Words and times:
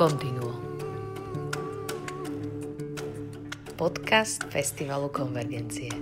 Continuo. 0.00 0.56
Podcast 3.76 4.48
Festivalu 4.48 5.12
Konvergencie. 5.12 5.92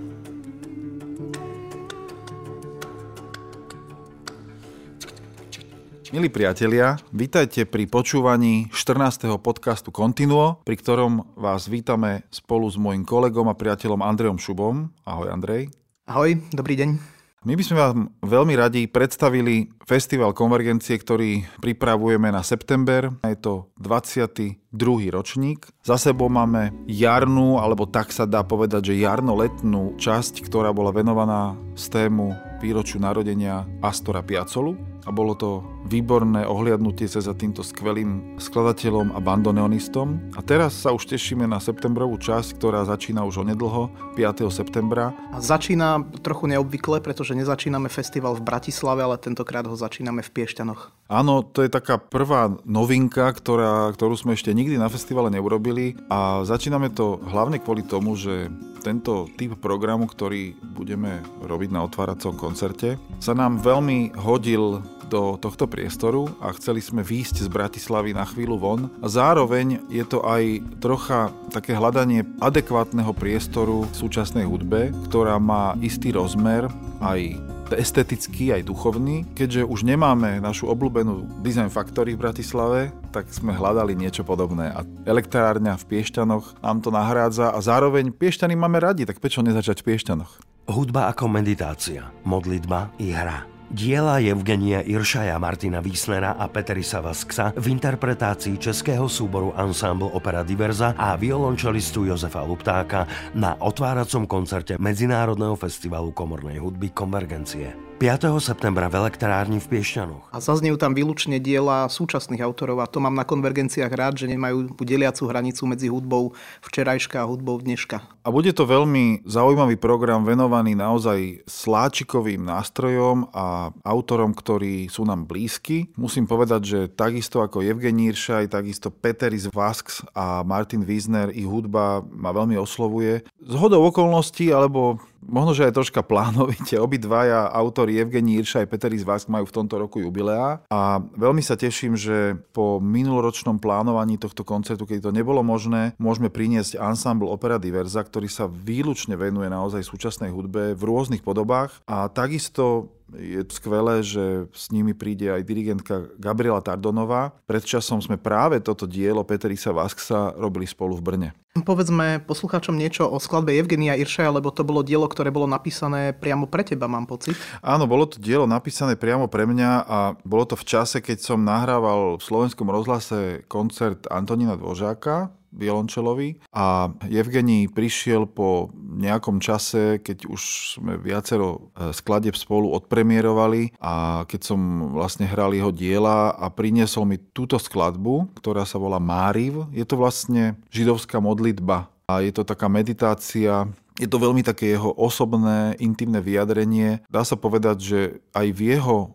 Milí 6.15 6.31
priatelia, 6.31 6.95
vítajte 7.11 7.67
pri 7.67 7.91
počúvaní 7.91 8.71
14. 8.71 9.35
podcastu 9.35 9.91
Continuo, 9.91 10.63
pri 10.63 10.79
ktorom 10.79 11.35
vás 11.35 11.67
vítame 11.67 12.23
spolu 12.31 12.71
s 12.71 12.79
mojim 12.79 13.03
kolegom 13.03 13.51
a 13.51 13.59
priateľom 13.59 13.99
Andrejom 13.99 14.39
Šubom. 14.39 14.95
Ahoj 15.03 15.27
Andrej. 15.27 15.75
Ahoj, 16.07 16.39
dobrý 16.55 16.79
deň. 16.79 17.18
My 17.39 17.55
by 17.55 17.63
sme 17.63 17.77
vám 17.79 17.97
veľmi 18.19 18.51
radi 18.59 18.83
predstavili 18.91 19.71
festival 19.87 20.35
Konvergencie, 20.35 20.99
ktorý 20.99 21.47
pripravujeme 21.63 22.27
na 22.35 22.43
september. 22.43 23.15
Je 23.23 23.39
to 23.39 23.71
22. 23.79 24.59
ročník. 25.07 25.71
Za 25.79 25.95
sebou 25.95 26.27
máme 26.27 26.75
jarnú, 26.83 27.55
alebo 27.63 27.87
tak 27.87 28.11
sa 28.11 28.27
dá 28.27 28.43
povedať, 28.43 28.91
že 28.91 28.99
jarno-letnú 28.99 29.95
časť, 29.95 30.43
ktorá 30.43 30.75
bola 30.75 30.91
venovaná 30.91 31.55
z 31.79 31.87
tému 31.87 32.35
výročiu 32.59 32.99
narodenia 32.99 33.63
Astora 33.79 34.19
Piacolu 34.21 34.75
a 35.07 35.15
bolo 35.15 35.33
to 35.33 35.63
výborné 35.87 36.45
ohliadnutie 36.45 37.07
sa 37.09 37.23
za 37.23 37.33
týmto 37.33 37.65
skvelým 37.65 38.37
skladateľom 38.37 39.15
a 39.15 39.19
bandoneonistom. 39.23 40.35
A 40.37 40.43
teraz 40.43 40.85
sa 40.85 40.93
už 40.93 41.09
tešíme 41.09 41.47
na 41.47 41.57
septembrovú 41.57 42.19
časť, 42.19 42.59
ktorá 42.59 42.85
začína 42.85 43.25
už 43.25 43.41
onedlho, 43.47 43.89
5. 44.13 44.51
septembra. 44.53 45.15
A 45.33 45.39
začína 45.41 46.03
trochu 46.21 46.51
neobvykle, 46.51 47.01
pretože 47.01 47.33
nezačíname 47.33 47.87
festival 47.87 48.37
v 48.37 48.45
Bratislave, 48.45 49.01
ale 49.01 49.17
tentokrát 49.17 49.65
ho 49.65 49.73
začíname 49.73 50.21
v 50.21 50.29
Piešťanoch. 50.29 50.93
Áno, 51.09 51.41
to 51.41 51.65
je 51.65 51.73
taká 51.73 51.97
prvá 51.97 52.53
novinka, 52.69 53.33
ktorá, 53.33 53.89
ktorú 53.95 54.13
sme 54.13 54.37
ešte 54.37 54.53
nikdy 54.53 54.77
na 54.77 54.93
festivale 54.93 55.33
neurobili 55.33 55.97
a 56.05 56.45
začíname 56.45 56.93
to 56.93 57.17
hlavne 57.25 57.57
kvôli 57.57 57.81
tomu, 57.81 58.13
že 58.13 58.53
tento 58.79 59.27
typ 59.35 59.59
programu, 59.59 60.07
ktorý 60.07 60.55
budeme 60.55 61.21
robiť 61.43 61.69
na 61.69 61.83
otváracom 61.85 62.33
koncerte, 62.39 62.95
sa 63.19 63.35
nám 63.35 63.59
veľmi 63.59 64.15
hodil 64.15 64.81
do 65.09 65.41
tohto 65.41 65.65
priestoru 65.65 66.29
a 66.37 66.53
chceli 66.53 66.85
sme 66.85 67.01
výjsť 67.01 67.41
z 67.41 67.49
Bratislavy 67.49 68.13
na 68.13 68.29
chvíľu 68.29 68.61
von. 68.61 68.81
Zároveň 69.01 69.81
je 69.89 70.05
to 70.05 70.21
aj 70.21 70.61
trocha 70.77 71.33
také 71.49 71.73
hľadanie 71.73 72.29
adekvátneho 72.37 73.09
priestoru 73.17 73.89
v 73.89 73.93
súčasnej 73.97 74.45
hudbe, 74.45 74.93
ktorá 75.09 75.41
má 75.41 75.73
istý 75.81 76.13
rozmer 76.13 76.69
aj 77.01 77.41
estetický 77.75 78.55
aj 78.55 78.65
duchovný. 78.65 79.27
Keďže 79.35 79.67
už 79.67 79.85
nemáme 79.85 80.39
našu 80.39 80.71
obľúbenú 80.71 81.43
Design 81.43 81.67
Factory 81.67 82.15
v 82.15 82.23
Bratislave, 82.25 82.79
tak 83.11 83.27
sme 83.29 83.51
hľadali 83.51 83.93
niečo 83.93 84.23
podobné. 84.23 84.71
A 84.71 84.87
elektrárňa 85.05 85.75
v 85.77 85.87
Piešťanoch 85.91 86.63
nám 86.63 86.79
to 86.79 86.89
nahrádza 86.89 87.51
a 87.51 87.59
zároveň 87.59 88.15
Piešťany 88.15 88.55
máme 88.55 88.79
radi, 88.79 89.03
tak 89.03 89.19
prečo 89.19 89.43
nezačať 89.43 89.83
v 89.83 89.93
Piešťanoch? 89.93 90.31
Hudba 90.69 91.09
ako 91.11 91.27
meditácia, 91.27 92.13
modlitba 92.23 92.93
i 93.01 93.09
hra. 93.09 93.58
Diela 93.69 94.17
Evgenia 94.17 94.81
Iršaja, 94.81 95.37
Martina 95.37 95.77
Wiesnera 95.77 96.33
a 96.33 96.49
Peterisa 96.49 97.05
Vasksa 97.05 97.53
v 97.53 97.77
interpretácii 97.77 98.57
českého 98.57 99.05
súboru 99.05 99.53
Ensemble 99.53 100.09
Opera 100.09 100.41
Diverza 100.41 100.97
a 100.97 101.13
violončelistu 101.13 102.09
Jozefa 102.09 102.41
Luptáka 102.41 103.05
na 103.37 103.53
otváracom 103.61 104.25
koncerte 104.25 104.73
Medzinárodného 104.81 105.53
festivalu 105.53 106.09
komornej 106.17 106.57
hudby 106.57 106.89
Konvergencie. 106.89 107.88
5. 107.99 108.31
septembra 108.39 108.87
v 108.87 108.95
elektrárni 108.95 109.59
v 109.59 109.75
Piešťanoch. 109.75 110.31
A 110.31 110.39
zaznejú 110.39 110.79
tam 110.79 110.95
výlučne 110.95 111.35
diela 111.35 111.83
súčasných 111.91 112.39
autorov 112.39 112.79
a 112.79 112.87
to 112.87 113.03
mám 113.03 113.11
na 113.11 113.27
konvergenciách 113.27 113.91
rád, 113.91 114.23
že 114.23 114.31
nemajú 114.31 114.71
deliacu 114.79 115.27
hranicu 115.27 115.67
medzi 115.67 115.91
hudbou 115.91 116.31
včerajška 116.63 117.19
a 117.19 117.27
hudbou 117.27 117.59
dneška. 117.59 117.99
A 118.23 118.31
bude 118.31 118.55
to 118.55 118.63
veľmi 118.63 119.27
zaujímavý 119.27 119.75
program 119.75 120.23
venovaný 120.23 120.79
naozaj 120.79 121.43
sláčikovým 121.43 122.39
nástrojom 122.39 123.35
a 123.35 123.75
autorom, 123.83 124.31
ktorí 124.31 124.87
sú 124.87 125.03
nám 125.03 125.27
blízky. 125.27 125.91
Musím 125.99 126.23
povedať, 126.23 126.61
že 126.63 126.79
takisto 126.87 127.43
ako 127.43 127.67
Evgení 127.67 128.15
Iršaj, 128.15 128.55
takisto 128.55 128.95
Peteris 128.95 129.51
Vasks 129.51 130.07
a 130.15 130.39
Martin 130.47 130.87
Wiesner, 130.87 131.35
ich 131.35 131.43
hudba 131.43 131.99
ma 132.15 132.31
veľmi 132.31 132.55
oslovuje. 132.55 133.27
Z 133.43 133.55
hodou 133.59 133.83
okolností, 133.91 134.55
alebo 134.55 135.03
možno, 135.29 135.53
že 135.53 135.69
aj 135.69 135.77
troška 135.77 136.01
plánovite. 136.01 136.75
Obidvaja 136.81 137.47
autori 137.47 138.01
Evgení 138.01 138.41
Irša 138.41 138.65
aj 138.65 138.69
Peter 138.69 138.91
Izvásk 138.91 139.29
majú 139.29 139.45
v 139.45 139.55
tomto 139.55 139.77
roku 139.77 140.01
jubilea 140.01 140.65
a 140.67 140.99
veľmi 140.99 141.39
sa 141.45 141.55
teším, 141.55 141.95
že 141.95 142.35
po 142.51 142.81
minuloročnom 142.81 143.61
plánovaní 143.61 144.17
tohto 144.17 144.41
koncertu, 144.43 144.83
keď 144.89 145.09
to 145.09 145.11
nebolo 145.15 145.45
možné, 145.45 145.93
môžeme 146.01 146.27
priniesť 146.27 146.81
ensemble 146.81 147.29
Opera 147.29 147.61
Diverza, 147.61 148.01
ktorý 148.01 148.27
sa 148.27 148.49
výlučne 148.49 149.15
venuje 149.15 149.47
naozaj 149.47 149.85
súčasnej 149.85 150.33
hudbe 150.33 150.73
v 150.73 150.81
rôznych 150.81 151.23
podobách 151.23 151.77
a 151.85 152.09
takisto 152.09 152.91
je 153.15 153.41
skvelé, 153.49 154.05
že 154.05 154.45
s 154.53 154.69
nimi 154.69 154.93
príde 154.93 155.31
aj 155.31 155.41
dirigentka 155.47 156.09
Gabriela 156.19 156.61
Tardonová. 156.61 157.33
Pred 157.49 157.63
časom 157.65 158.03
sme 158.03 158.19
práve 158.19 158.61
toto 158.61 158.85
dielo 158.85 159.25
Peterisa 159.25 159.73
Vasksa 159.73 160.35
robili 160.37 160.69
spolu 160.69 160.99
v 160.99 161.03
Brne. 161.05 161.29
Povedzme 161.59 162.21
poslucháčom 162.23 162.77
niečo 162.77 163.09
o 163.09 163.17
skladbe 163.17 163.57
Evgenia 163.57 163.97
Iršaja, 163.97 164.29
lebo 164.29 164.53
to 164.53 164.61
bolo 164.61 164.85
dielo, 164.85 165.09
ktoré 165.09 165.33
bolo 165.33 165.49
napísané 165.49 166.13
priamo 166.13 166.45
pre 166.45 166.61
teba, 166.61 166.85
mám 166.85 167.09
pocit. 167.09 167.33
Áno, 167.65 167.89
bolo 167.89 168.05
to 168.05 168.21
dielo 168.21 168.45
napísané 168.45 168.93
priamo 168.93 169.25
pre 169.25 169.49
mňa 169.49 169.71
a 169.83 169.99
bolo 170.21 170.45
to 170.45 170.53
v 170.53 170.67
čase, 170.69 171.01
keď 171.01 171.17
som 171.19 171.41
nahrával 171.41 172.21
v 172.21 172.23
slovenskom 172.23 172.69
rozhlase 172.69 173.43
koncert 173.49 174.05
Antonína 174.13 174.61
Dvožáka, 174.61 175.33
violončelovi 175.53 176.41
a 176.53 176.93
Evgení 177.09 177.67
prišiel 177.69 178.29
po 178.29 178.69
nejakom 178.75 179.41
čase, 179.41 179.99
keď 180.01 180.29
už 180.29 180.41
sme 180.77 180.97
viacero 180.99 181.71
e, 181.73 181.91
skladeb 181.95 182.37
spolu 182.37 182.73
odpremierovali 182.77 183.77
a 183.81 184.23
keď 184.29 184.41
som 184.43 184.59
vlastne 184.93 185.25
hral 185.25 185.53
jeho 185.55 185.73
diela 185.73 186.33
a 186.35 186.47
priniesol 186.53 187.05
mi 187.09 187.17
túto 187.17 187.57
skladbu, 187.57 188.37
ktorá 188.37 188.63
sa 188.63 188.77
volá 188.77 189.01
Máriv. 189.01 189.69
Je 189.73 189.85
to 189.85 189.97
vlastne 189.97 190.59
židovská 190.69 191.17
modlitba 191.17 191.89
a 192.09 192.25
je 192.25 192.33
to 192.33 192.41
taká 192.41 192.65
meditácia 192.65 193.69
je 193.99 194.07
to 194.07 194.17
veľmi 194.17 194.41
také 194.41 194.71
jeho 194.71 194.95
osobné, 194.95 195.75
intimné 195.83 196.23
vyjadrenie. 196.23 197.03
Dá 197.11 197.27
sa 197.27 197.35
povedať, 197.35 197.77
že 197.83 197.99
aj 198.31 198.47
v 198.55 198.59
jeho 198.79 198.97
e, 198.97 199.07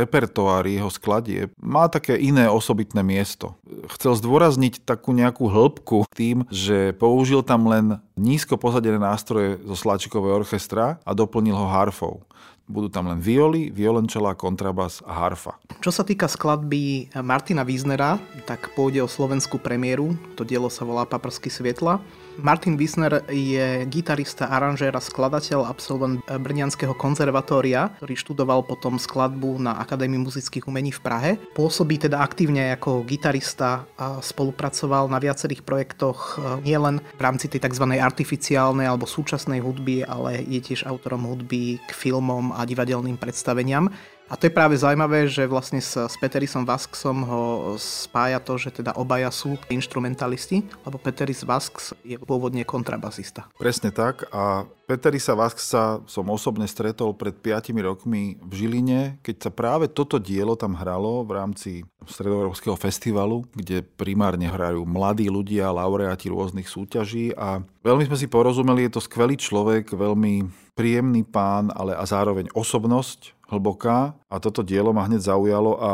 repertoári, 0.00 0.80
jeho 0.80 0.88
skladie 0.88 1.52
má 1.60 1.86
také 1.92 2.16
iné 2.16 2.48
osobitné 2.48 3.04
miesto. 3.04 3.60
Chcel 3.92 4.16
zdôrazniť 4.16 4.88
takú 4.88 5.12
nejakú 5.12 5.52
hĺbku 5.52 6.08
tým, 6.16 6.48
že 6.48 6.96
použil 6.96 7.44
tam 7.44 7.68
len 7.68 8.00
nízko 8.16 8.56
posadené 8.56 8.96
nástroje 8.96 9.60
zo 9.68 9.76
Sláčikovej 9.76 10.42
orchestra 10.42 10.96
a 11.04 11.12
doplnil 11.12 11.54
ho 11.54 11.68
harfou. 11.68 12.24
Budú 12.72 12.88
tam 12.88 13.10
len 13.10 13.18
violy, 13.18 13.74
violončela, 13.74 14.38
kontrabas 14.38 15.02
a 15.02 15.26
harfa. 15.26 15.58
Čo 15.82 15.90
sa 15.90 16.06
týka 16.06 16.30
skladby 16.30 17.10
Martina 17.20 17.66
Wiesnera, 17.66 18.22
tak 18.46 18.70
pôjde 18.78 19.02
o 19.02 19.10
slovenskú 19.10 19.58
premiéru. 19.58 20.14
To 20.38 20.46
dielo 20.46 20.70
sa 20.70 20.86
volá 20.86 21.02
Paprsky 21.02 21.50
svietla. 21.50 21.98
Martin 22.40 22.80
Wiesner 22.80 23.20
je 23.28 23.84
gitarista, 23.92 24.48
aranžér 24.48 24.96
a 24.96 25.02
skladateľ, 25.04 25.68
absolvent 25.68 26.24
Brnianského 26.24 26.96
konzervatória, 26.96 27.92
ktorý 28.00 28.14
študoval 28.16 28.64
potom 28.64 28.96
skladbu 28.96 29.60
na 29.60 29.76
Akadémii 29.76 30.22
muzických 30.22 30.64
umení 30.64 30.96
v 30.96 31.00
Prahe. 31.04 31.30
Pôsobí 31.52 32.00
teda 32.00 32.24
aktívne 32.24 32.72
ako 32.72 33.04
gitarista 33.04 33.84
a 34.00 34.24
spolupracoval 34.24 35.12
na 35.12 35.20
viacerých 35.20 35.60
projektoch 35.60 36.18
e, 36.40 36.64
nielen 36.64 37.04
v 37.04 37.20
rámci 37.20 37.52
tej 37.52 37.68
tzv. 37.68 37.84
artificiálnej 38.00 38.88
alebo 38.88 39.04
súčasnej 39.04 39.60
hudby, 39.60 40.08
ale 40.08 40.40
je 40.40 40.60
tiež 40.72 40.88
autorom 40.88 41.28
hudby 41.28 41.82
k 41.84 41.90
filmom 41.92 42.56
a 42.56 42.64
divadelným 42.64 43.20
predstaveniam. 43.20 43.92
A 44.32 44.40
to 44.40 44.48
je 44.48 44.56
práve 44.56 44.72
zaujímavé, 44.80 45.28
že 45.28 45.44
vlastne 45.44 45.76
s, 45.76 45.92
s 45.92 46.16
Peterisom 46.16 46.64
Vasksom 46.64 47.20
ho 47.20 47.42
spája 47.76 48.40
to, 48.40 48.56
že 48.56 48.80
teda 48.80 48.96
obaja 48.96 49.28
sú 49.28 49.60
instrumentalisti, 49.68 50.64
lebo 50.88 50.96
Peteris 50.96 51.44
Vasks 51.44 51.92
je 52.00 52.16
pôvodne 52.16 52.64
kontrabasista. 52.64 53.44
Presne 53.60 53.92
tak. 53.92 54.24
A 54.32 54.64
Peterisa 54.88 55.36
Vasksa 55.36 56.00
som 56.08 56.32
osobne 56.32 56.64
stretol 56.64 57.12
pred 57.12 57.36
5 57.36 57.76
rokmi 57.84 58.40
v 58.40 58.52
Žiline, 58.56 59.20
keď 59.20 59.36
sa 59.36 59.50
práve 59.52 59.92
toto 59.92 60.16
dielo 60.16 60.56
tam 60.56 60.80
hralo 60.80 61.28
v 61.28 61.36
rámci 61.36 61.70
Stredoeurópskeho 62.08 62.74
festivalu, 62.80 63.44
kde 63.52 63.84
primárne 63.84 64.48
hrajú 64.48 64.88
mladí 64.88 65.28
ľudia, 65.28 65.68
laureáti 65.76 66.32
rôznych 66.32 66.72
súťaží. 66.72 67.36
A 67.36 67.60
veľmi 67.84 68.08
sme 68.08 68.16
si 68.16 68.32
porozumeli, 68.32 68.88
je 68.88 68.96
to 68.96 69.04
skvelý 69.04 69.36
človek, 69.36 69.92
veľmi 69.92 70.48
príjemný 70.72 71.22
pán, 71.22 71.68
ale 71.76 71.92
a 71.92 72.04
zároveň 72.08 72.48
osobnosť, 72.56 73.36
hlboká 73.52 74.16
a 74.32 74.36
toto 74.40 74.64
dielo 74.64 74.96
ma 74.96 75.04
hneď 75.04 75.28
zaujalo 75.28 75.76
a 75.76 75.90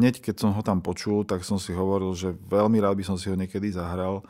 hneď 0.00 0.24
keď 0.24 0.40
som 0.40 0.50
ho 0.56 0.62
tam 0.64 0.80
počul, 0.80 1.28
tak 1.28 1.44
som 1.44 1.60
si 1.60 1.76
hovoril, 1.76 2.16
že 2.16 2.32
veľmi 2.48 2.80
rád 2.80 2.96
by 2.96 3.04
som 3.04 3.16
si 3.20 3.28
ho 3.28 3.36
niekedy 3.36 3.68
zahral. 3.76 4.24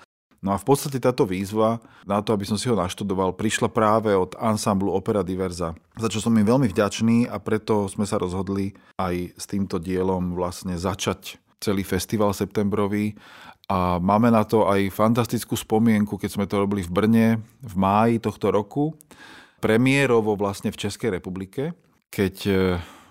No 0.45 0.53
a 0.53 0.61
v 0.61 0.67
podstate 0.67 1.01
táto 1.01 1.25
výzva 1.25 1.81
na 2.05 2.21
to, 2.21 2.37
aby 2.37 2.45
som 2.45 2.61
si 2.61 2.69
ho 2.69 2.77
naštudoval, 2.77 3.33
prišla 3.33 3.73
práve 3.73 4.13
od 4.13 4.37
ansamblu 4.37 4.93
Opera 4.93 5.25
Diverza, 5.25 5.73
za 5.97 6.09
čo 6.13 6.21
som 6.21 6.37
im 6.37 6.45
veľmi 6.45 6.69
vďačný 6.69 7.33
a 7.33 7.41
preto 7.41 7.89
sme 7.89 8.05
sa 8.05 8.21
rozhodli 8.21 8.77
aj 9.01 9.41
s 9.41 9.45
týmto 9.49 9.81
dielom 9.81 10.37
vlastne 10.37 10.77
začať 10.77 11.41
celý 11.65 11.81
festival 11.81 12.37
septembrový 12.37 13.17
a 13.73 13.97
máme 13.97 14.29
na 14.29 14.45
to 14.45 14.69
aj 14.69 14.93
fantastickú 14.93 15.57
spomienku, 15.57 16.21
keď 16.21 16.31
sme 16.37 16.45
to 16.45 16.61
robili 16.61 16.85
v 16.85 16.93
Brne 16.93 17.27
v 17.65 17.75
máji 17.81 18.21
tohto 18.21 18.53
roku. 18.53 18.93
Premiérovo 19.65 20.37
vlastne 20.37 20.69
v 20.69 20.77
Českej 20.77 21.17
republike, 21.17 21.73
keď 22.15 22.35
e, 22.47 22.55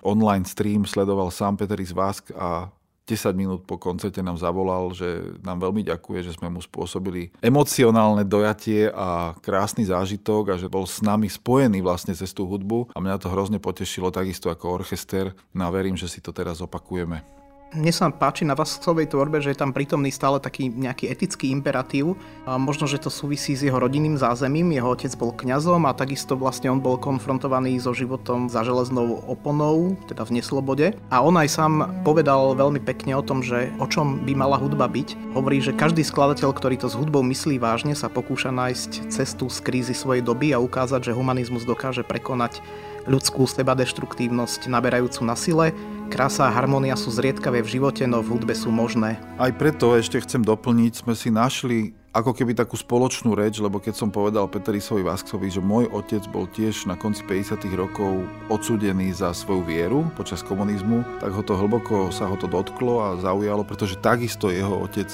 online 0.08 0.48
stream 0.48 0.88
sledoval 0.88 1.28
sám 1.28 1.60
Peteris 1.60 1.92
Vask 1.92 2.32
a 2.32 2.72
10 3.04 3.36
minút 3.36 3.68
po 3.68 3.76
koncerte 3.76 4.24
nám 4.24 4.40
zavolal, 4.40 4.96
že 4.96 5.36
nám 5.44 5.60
veľmi 5.60 5.84
ďakuje, 5.84 6.24
že 6.24 6.36
sme 6.40 6.48
mu 6.48 6.64
spôsobili 6.64 7.36
emocionálne 7.44 8.24
dojatie 8.24 8.88
a 8.96 9.36
krásny 9.44 9.84
zážitok 9.84 10.56
a 10.56 10.60
že 10.60 10.72
bol 10.72 10.88
s 10.88 11.04
nami 11.04 11.28
spojený 11.28 11.84
vlastne 11.84 12.16
cez 12.16 12.32
tú 12.32 12.48
hudbu 12.48 12.96
a 12.96 12.98
mňa 13.04 13.20
to 13.20 13.28
hrozne 13.28 13.60
potešilo 13.60 14.08
takisto 14.08 14.48
ako 14.48 14.80
orchester. 14.80 15.36
No 15.52 15.68
a 15.68 15.74
verím, 15.76 16.00
že 16.00 16.08
si 16.08 16.24
to 16.24 16.32
teraz 16.32 16.64
opakujeme. 16.64 17.43
Mne 17.74 17.90
sa 17.90 18.06
páči 18.14 18.46
na 18.46 18.54
Vaskovej 18.54 19.10
tvorbe, 19.10 19.42
že 19.42 19.50
je 19.50 19.58
tam 19.58 19.74
prítomný 19.74 20.14
stále 20.14 20.38
taký 20.38 20.70
nejaký 20.70 21.10
etický 21.10 21.50
imperatív. 21.50 22.14
A 22.46 22.62
možno, 22.62 22.86
že 22.86 23.02
to 23.02 23.10
súvisí 23.10 23.58
s 23.58 23.66
jeho 23.66 23.82
rodinným 23.82 24.14
zázemím. 24.14 24.78
Jeho 24.78 24.94
otec 24.94 25.10
bol 25.18 25.34
kňazom 25.34 25.90
a 25.90 25.98
takisto 25.98 26.38
vlastne 26.38 26.70
on 26.70 26.78
bol 26.78 27.02
konfrontovaný 27.02 27.82
so 27.82 27.90
životom 27.90 28.46
za 28.46 28.62
železnou 28.62 29.26
oponou, 29.26 29.98
teda 30.06 30.22
v 30.22 30.38
neslobode. 30.38 30.94
A 31.10 31.26
on 31.26 31.34
aj 31.34 31.50
sám 31.50 31.74
povedal 32.06 32.54
veľmi 32.54 32.78
pekne 32.78 33.18
o 33.18 33.26
tom, 33.26 33.42
že 33.42 33.74
o 33.82 33.90
čom 33.90 34.22
by 34.22 34.38
mala 34.38 34.62
hudba 34.62 34.86
byť. 34.86 35.34
Hovorí, 35.34 35.58
že 35.58 35.74
každý 35.74 36.06
skladateľ, 36.06 36.54
ktorý 36.54 36.78
to 36.78 36.94
s 36.94 36.94
hudbou 36.94 37.26
myslí 37.26 37.58
vážne, 37.58 37.98
sa 37.98 38.06
pokúša 38.06 38.54
nájsť 38.54 39.10
cestu 39.10 39.50
z 39.50 39.58
krízy 39.66 39.98
svojej 39.98 40.22
doby 40.22 40.54
a 40.54 40.62
ukázať, 40.62 41.10
že 41.10 41.18
humanizmus 41.18 41.66
dokáže 41.66 42.06
prekonať 42.06 42.62
ľudskú 43.06 43.48
sebadeštruktívnosť 43.50 44.72
naberajúcu 44.72 45.22
na 45.24 45.36
sile. 45.36 45.76
Krása 46.12 46.48
a 46.48 46.54
harmónia 46.54 46.94
sú 46.94 47.10
zriedkavé 47.10 47.64
v 47.64 47.80
živote, 47.80 48.06
no 48.06 48.22
v 48.22 48.38
hudbe 48.38 48.54
sú 48.54 48.70
možné. 48.70 49.18
Aj 49.42 49.52
preto 49.56 49.96
ešte 49.98 50.22
chcem 50.22 50.46
doplniť, 50.46 51.04
sme 51.04 51.18
si 51.18 51.34
našli 51.34 51.98
ako 52.14 52.30
keby 52.38 52.54
takú 52.54 52.78
spoločnú 52.78 53.34
reč, 53.34 53.58
lebo 53.58 53.82
keď 53.82 53.98
som 53.98 54.14
povedal 54.14 54.46
Peterisovi 54.46 55.02
Vasksovi, 55.02 55.50
že 55.50 55.58
môj 55.58 55.90
otec 55.90 56.22
bol 56.30 56.46
tiež 56.46 56.86
na 56.86 56.94
konci 56.94 57.26
50. 57.26 57.66
rokov 57.74 58.30
odsudený 58.54 59.10
za 59.18 59.34
svoju 59.34 59.66
vieru 59.66 60.06
počas 60.14 60.46
komunizmu, 60.46 61.02
tak 61.18 61.34
ho 61.34 61.42
to 61.42 61.58
hlboko 61.58 62.14
sa 62.14 62.30
ho 62.30 62.38
to 62.38 62.46
dotklo 62.46 63.02
a 63.02 63.18
zaujalo, 63.18 63.66
pretože 63.66 63.98
takisto 63.98 64.54
jeho 64.54 64.86
otec 64.86 65.10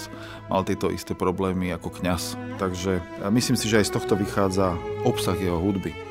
mal 0.52 0.68
tieto 0.68 0.92
isté 0.92 1.16
problémy 1.16 1.72
ako 1.72 1.88
kňaz. 2.04 2.36
Takže 2.60 3.00
myslím 3.32 3.56
si, 3.56 3.72
že 3.72 3.80
aj 3.80 3.88
z 3.88 3.96
tohto 3.96 4.20
vychádza 4.20 4.76
obsah 5.08 5.40
jeho 5.40 5.56
hudby. 5.56 6.09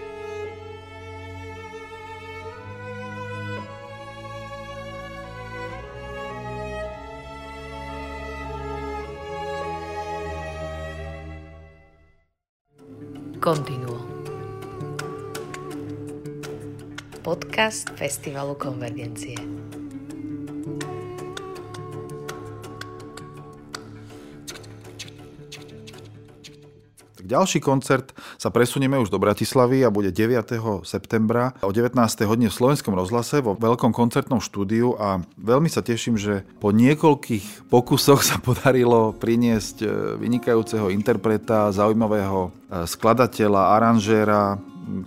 Continuo. 13.49 13.97
Podcast 17.25 17.89
Festivalu 17.97 18.61
Konvergencie. 18.61 19.41
Ďalší 27.28 27.60
koncert 27.60 28.16
sa 28.40 28.48
presunieme 28.48 28.96
už 28.96 29.12
do 29.12 29.20
Bratislavy 29.20 29.84
a 29.84 29.92
bude 29.92 30.08
9. 30.08 30.48
septembra 30.80 31.52
o 31.60 31.69
19. 31.69 31.92
hodine 32.25 32.48
v 32.48 32.56
Slovenskom 32.56 32.96
rozhlase 32.96 33.44
vo 33.44 33.52
veľkom 33.52 33.92
koncertnom 33.92 34.40
štúdiu 34.40 34.96
a 34.96 35.20
veľmi 35.36 35.69
sa 35.69 35.84
teším, 35.84 36.16
že 36.16 36.48
po 36.56 36.72
niekoľkých 36.72 37.69
pokusoch 37.69 38.25
sa 38.25 38.40
podarilo 38.48 39.12
priniesť 39.12 39.76
e, 39.84 39.86
vynikajúceho 40.16 40.88
interpreta, 40.88 41.69
zaujímavého 41.69 42.48
e, 42.48 42.50
skladateľa, 42.88 43.76
aranžéra, 43.76 44.56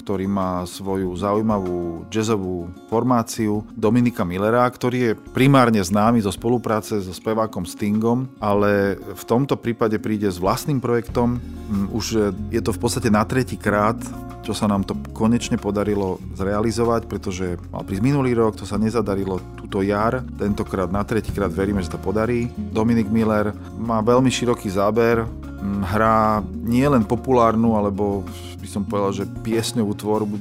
ktorý 0.01 0.25
má 0.29 0.63
svoju 0.63 1.11
zaujímavú 1.17 2.05
jazzovú 2.13 2.69
formáciu 2.87 3.65
Dominika 3.73 4.21
Millera, 4.21 4.65
ktorý 4.69 4.97
je 5.11 5.17
primárne 5.33 5.81
známy 5.81 6.21
zo 6.21 6.31
spolupráce 6.31 7.01
so 7.01 7.13
spevákom 7.13 7.65
Stingom, 7.65 8.29
ale 8.37 8.97
v 8.97 9.23
tomto 9.25 9.57
prípade 9.57 9.97
príde 9.97 10.29
s 10.29 10.37
vlastným 10.37 10.79
projektom. 10.79 11.41
Mm, 11.41 11.87
už 11.91 12.05
je 12.53 12.61
to 12.61 12.71
v 12.71 12.79
podstate 12.79 13.09
na 13.09 13.25
tretí 13.25 13.57
krát, 13.57 13.97
čo 14.41 14.57
sa 14.57 14.65
nám 14.65 14.81
to 14.83 14.97
konečne 15.13 15.55
podarilo 15.61 16.17
zrealizovať, 16.33 17.05
pretože 17.05 17.61
mal 17.69 17.85
prísť 17.85 18.03
minulý 18.03 18.33
rok, 18.33 18.57
to 18.57 18.65
sa 18.65 18.81
nezadarilo 18.81 19.37
túto 19.57 19.85
jar, 19.85 20.25
tentokrát 20.41 20.89
na 20.89 21.05
tretíkrát 21.05 21.53
veríme, 21.53 21.79
že 21.85 21.93
to 21.93 22.01
podarí. 22.01 22.49
Dominik 22.57 23.07
Miller 23.07 23.53
má 23.77 24.01
veľmi 24.01 24.33
široký 24.33 24.67
záber, 24.73 25.23
hrá 25.61 26.41
nielen 26.65 27.05
populárnu, 27.05 27.77
alebo 27.77 28.25
by 28.61 28.67
som 28.67 28.85
povedal, 28.85 29.23
že 29.23 29.29
piesňovú 29.45 29.93
tvorbu 29.97 30.35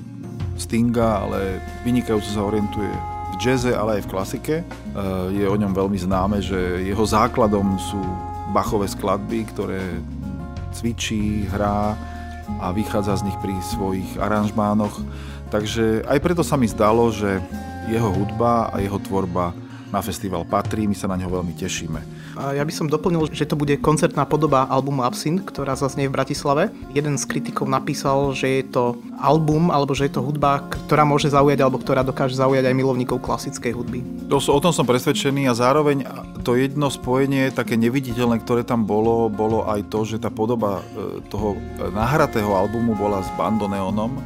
Stinga, 0.60 1.24
ale 1.24 1.60
vynikajúco 1.88 2.28
sa 2.28 2.44
orientuje 2.44 2.92
v 3.32 3.34
jazze, 3.40 3.72
ale 3.72 4.00
aj 4.00 4.02
v 4.04 4.10
klasike. 4.12 4.54
E, 4.60 4.64
je 5.32 5.48
o 5.48 5.56
ňom 5.56 5.72
veľmi 5.72 5.96
známe, 5.96 6.44
že 6.44 6.84
jeho 6.84 7.00
základom 7.00 7.80
sú 7.80 8.00
Bachové 8.52 8.84
skladby, 8.84 9.48
ktoré 9.56 9.80
cvičí, 10.76 11.48
hrá 11.48 11.96
a 12.60 12.74
vychádza 12.76 13.24
z 13.24 13.30
nich 13.30 13.38
pri 13.40 13.56
svojich 13.72 14.20
aranžmánoch. 14.20 15.00
Takže 15.48 16.04
aj 16.04 16.18
preto 16.20 16.42
sa 16.44 16.60
mi 16.60 16.68
zdalo, 16.68 17.08
že 17.08 17.40
jeho 17.88 18.12
hudba 18.12 18.68
a 18.70 18.78
jeho 18.84 19.00
tvorba 19.00 19.56
na 19.90 20.00
festival 20.00 20.46
patrí, 20.46 20.86
my 20.86 20.94
sa 20.94 21.10
na 21.10 21.18
neho 21.18 21.30
veľmi 21.30 21.54
tešíme. 21.58 22.00
A 22.38 22.54
ja 22.54 22.62
by 22.62 22.72
som 22.72 22.86
doplnil, 22.86 23.26
že 23.34 23.46
to 23.46 23.58
bude 23.58 23.74
koncertná 23.82 24.22
podoba 24.22 24.70
albumu 24.70 25.02
Absint, 25.02 25.42
ktorá 25.42 25.74
zaznie 25.74 26.06
v 26.06 26.14
Bratislave. 26.14 26.70
Jeden 26.94 27.18
z 27.18 27.26
kritikov 27.26 27.66
napísal, 27.66 28.30
že 28.32 28.62
je 28.62 28.64
to 28.70 28.84
album, 29.18 29.68
alebo 29.74 29.92
že 29.92 30.08
je 30.08 30.16
to 30.16 30.24
hudba, 30.24 30.62
ktorá 30.86 31.02
môže 31.02 31.28
zaujať, 31.28 31.58
alebo 31.60 31.82
ktorá 31.82 32.06
dokáže 32.06 32.38
zaujať 32.38 32.70
aj 32.70 32.74
milovníkov 32.74 33.18
klasickej 33.18 33.72
hudby. 33.74 34.00
To, 34.30 34.38
o 34.38 34.60
tom 34.62 34.70
som 34.70 34.86
presvedčený 34.86 35.50
a 35.50 35.58
zároveň 35.58 36.06
to 36.46 36.54
jedno 36.56 36.88
spojenie, 36.88 37.52
také 37.52 37.74
neviditeľné, 37.74 38.40
ktoré 38.40 38.62
tam 38.62 38.86
bolo, 38.86 39.28
bolo 39.28 39.66
aj 39.68 39.90
to, 39.92 40.06
že 40.06 40.22
tá 40.22 40.32
podoba 40.32 40.80
e, 40.80 41.20
toho 41.28 41.58
nahratého 41.92 42.48
albumu 42.54 42.96
bola 42.96 43.20
s 43.20 43.28
bandoneonom, 43.36 44.16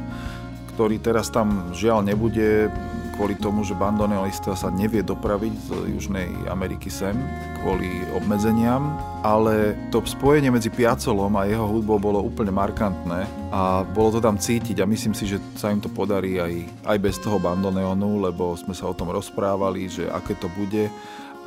ktorý 0.75 0.99
teraz 0.99 1.27
tam 1.31 1.71
žiaľ 1.75 2.03
nebude 2.03 2.71
kvôli 3.15 3.39
tomu, 3.39 3.63
že 3.63 3.73
bandoneonista 3.73 4.53
sa 4.59 4.67
nevie 4.67 4.99
dopraviť 4.99 5.53
z 5.55 5.69
Južnej 5.95 6.27
Ameriky 6.51 6.91
sem 6.91 7.15
kvôli 7.63 7.87
obmedzeniam, 8.13 8.99
ale 9.23 9.73
to 9.89 10.03
spojenie 10.03 10.51
medzi 10.51 10.67
Piacolom 10.67 11.33
a 11.39 11.47
jeho 11.47 11.65
hudbou 11.65 11.97
bolo 11.97 12.19
úplne 12.21 12.51
markantné 12.51 13.23
a 13.49 13.87
bolo 13.87 14.19
to 14.19 14.19
tam 14.19 14.35
cítiť 14.35 14.83
a 14.83 14.85
myslím 14.85 15.15
si, 15.15 15.25
že 15.25 15.39
sa 15.55 15.71
im 15.71 15.79
to 15.79 15.87
podarí 15.87 16.37
aj, 16.37 16.53
aj 16.85 16.97
bez 16.99 17.15
toho 17.23 17.39
bandoneonu, 17.39 18.21
lebo 18.27 18.53
sme 18.59 18.75
sa 18.75 18.91
o 18.91 18.93
tom 18.93 19.09
rozprávali, 19.09 19.87
že 19.87 20.11
aké 20.11 20.35
to 20.35 20.51
bude 20.53 20.91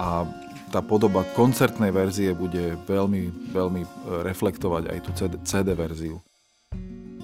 a 0.00 0.24
tá 0.68 0.80
podoba 0.84 1.24
koncertnej 1.32 1.92
verzie 1.92 2.36
bude 2.36 2.76
veľmi, 2.84 3.52
veľmi 3.52 3.82
reflektovať 4.24 4.82
aj 4.92 4.98
tú 5.00 5.10
CD, 5.16 5.32
CD 5.44 5.68
verziu. 5.72 6.16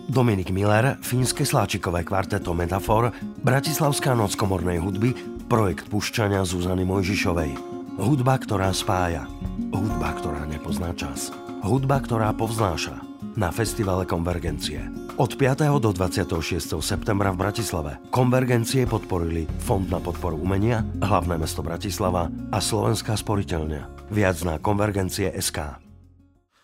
Dominik 0.04 0.52
Miller, 0.52 1.00
fínske 1.00 1.48
sláčikové 1.48 2.04
kvarteto 2.04 2.52
Metafor, 2.52 3.08
Bratislavská 3.40 4.12
noc 4.12 4.36
komornej 4.36 4.76
hudby, 4.76 5.16
projekt 5.48 5.88
pušťania 5.88 6.44
Zuzany 6.44 6.84
Mojžišovej. 6.84 7.56
Hudba, 7.96 8.36
ktorá 8.36 8.68
spája. 8.74 9.24
Hudba, 9.72 10.12
ktorá 10.18 10.44
nepozná 10.44 10.92
čas. 10.92 11.32
Hudba, 11.64 12.04
ktorá 12.04 12.36
povznáša. 12.36 13.00
Na 13.34 13.48
festivale 13.50 14.04
Konvergencie. 14.04 14.82
Od 15.14 15.30
5. 15.34 15.62
do 15.78 15.90
26. 15.94 16.74
septembra 16.82 17.30
v 17.30 17.46
Bratislave 17.46 18.02
Konvergencie 18.10 18.82
podporili 18.86 19.46
Fond 19.62 19.86
na 19.86 20.02
podporu 20.02 20.34
umenia, 20.34 20.82
hlavné 20.98 21.38
mesto 21.38 21.62
Bratislava 21.62 22.30
a 22.50 22.58
Slovenská 22.58 23.14
sporiteľňa. 23.14 24.10
Viac 24.10 24.36
na 24.42 24.58
konvergencie 24.58 25.30
SK. 25.38 25.83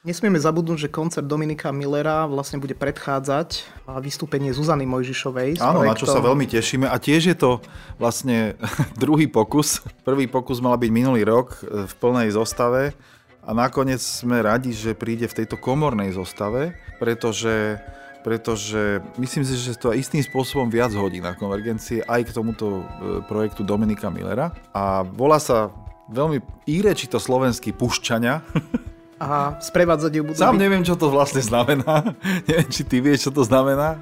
Nesmieme 0.00 0.40
zabudnúť, 0.40 0.88
že 0.88 0.88
koncert 0.88 1.28
Dominika 1.28 1.68
Millera 1.76 2.24
vlastne 2.24 2.56
bude 2.56 2.72
predchádzať 2.72 3.68
vystúpenie 4.00 4.48
Zuzany 4.48 4.88
Mojžišovej. 4.88 5.60
Áno, 5.60 5.84
projektom... 5.84 5.92
na 5.92 6.00
čo 6.00 6.08
sa 6.08 6.24
veľmi 6.24 6.48
tešíme. 6.48 6.88
A 6.88 6.96
tiež 6.96 7.28
je 7.28 7.36
to 7.36 7.60
vlastne 8.00 8.56
druhý 9.02 9.28
pokus. 9.28 9.84
Prvý 10.00 10.24
pokus 10.24 10.64
mala 10.64 10.80
byť 10.80 10.88
minulý 10.88 11.28
rok 11.28 11.60
e, 11.60 11.84
v 11.84 11.92
plnej 12.00 12.32
zostave 12.32 12.96
a 13.44 13.52
nakoniec 13.52 14.00
sme 14.00 14.40
radi, 14.40 14.72
že 14.72 14.96
príde 14.96 15.28
v 15.28 15.44
tejto 15.44 15.60
komornej 15.60 16.16
zostave, 16.16 16.72
pretože 16.96 17.76
pretože 18.24 19.00
myslím 19.20 19.44
si, 19.44 19.56
že 19.56 19.80
to 19.80 19.96
istým 19.96 20.20
spôsobom 20.20 20.68
viac 20.68 20.92
hodí 20.92 21.24
na 21.24 21.36
konvergencie 21.36 22.04
aj 22.08 22.24
k 22.24 22.34
tomuto 22.40 22.80
e, 22.80 22.84
projektu 23.28 23.68
Dominika 23.68 24.08
Millera. 24.08 24.56
A 24.72 25.04
volá 25.04 25.36
sa 25.36 25.68
veľmi 26.08 26.40
írečito 26.64 27.20
slovenský 27.20 27.76
Pušťania. 27.76 28.40
a 29.20 29.60
sprevádzať 29.60 30.12
ju 30.16 30.22
budú... 30.24 30.40
Sám 30.40 30.56
neviem, 30.56 30.80
čo 30.80 30.96
to 30.96 31.12
vlastne 31.12 31.44
znamená. 31.44 32.16
neviem, 32.48 32.68
či 32.72 32.88
ty 32.88 33.04
vieš, 33.04 33.28
čo 33.28 33.32
to 33.36 33.44
znamená. 33.44 34.00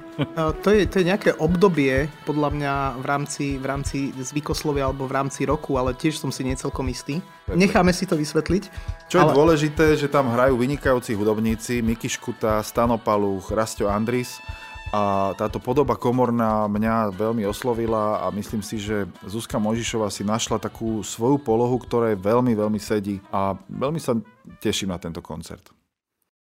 to, 0.63 0.71
je, 0.71 0.87
to 0.87 1.03
je 1.03 1.05
nejaké 1.11 1.35
obdobie, 1.35 2.07
podľa 2.23 2.49
mňa 2.55 2.73
v 3.03 3.05
rámci, 3.05 3.45
v 3.59 3.65
rámci 3.67 3.97
zvykoslovia 4.15 4.87
alebo 4.87 5.11
v 5.11 5.19
rámci 5.19 5.43
roku, 5.43 5.75
ale 5.75 5.91
tiež 5.91 6.15
som 6.15 6.31
si 6.31 6.47
necelkom 6.47 6.87
istý. 6.87 7.19
Necháme 7.51 7.91
si 7.91 8.07
to 8.07 8.15
vysvetliť. 8.15 8.63
Čo 9.11 9.19
ale... 9.19 9.23
je 9.27 9.35
dôležité, 9.35 9.85
že 9.99 10.07
tam 10.07 10.31
hrajú 10.31 10.55
vynikajúci 10.55 11.11
hudobníci 11.19 11.83
Miki 11.83 12.07
Škuta, 12.07 12.63
Stano 12.63 12.95
Paluch, 12.95 13.51
Rastio 13.51 13.91
Andris 13.91 14.39
a 14.89 15.33
táto 15.37 15.61
podoba 15.61 15.93
komorná 15.93 16.65
mňa 16.65 17.13
veľmi 17.13 17.45
oslovila 17.45 18.25
a 18.25 18.33
myslím 18.33 18.65
si, 18.65 18.81
že 18.81 19.05
Zuzka 19.21 19.61
Možišová 19.61 20.09
si 20.09 20.25
našla 20.25 20.57
takú 20.57 21.05
svoju 21.05 21.37
polohu, 21.37 21.77
ktorá 21.77 22.09
veľmi, 22.17 22.57
veľmi 22.57 22.79
sedí 22.81 23.21
a 23.29 23.53
veľmi 23.69 24.01
sa 24.01 24.17
teším 24.57 24.89
na 24.89 24.97
tento 24.97 25.21
koncert. 25.21 25.78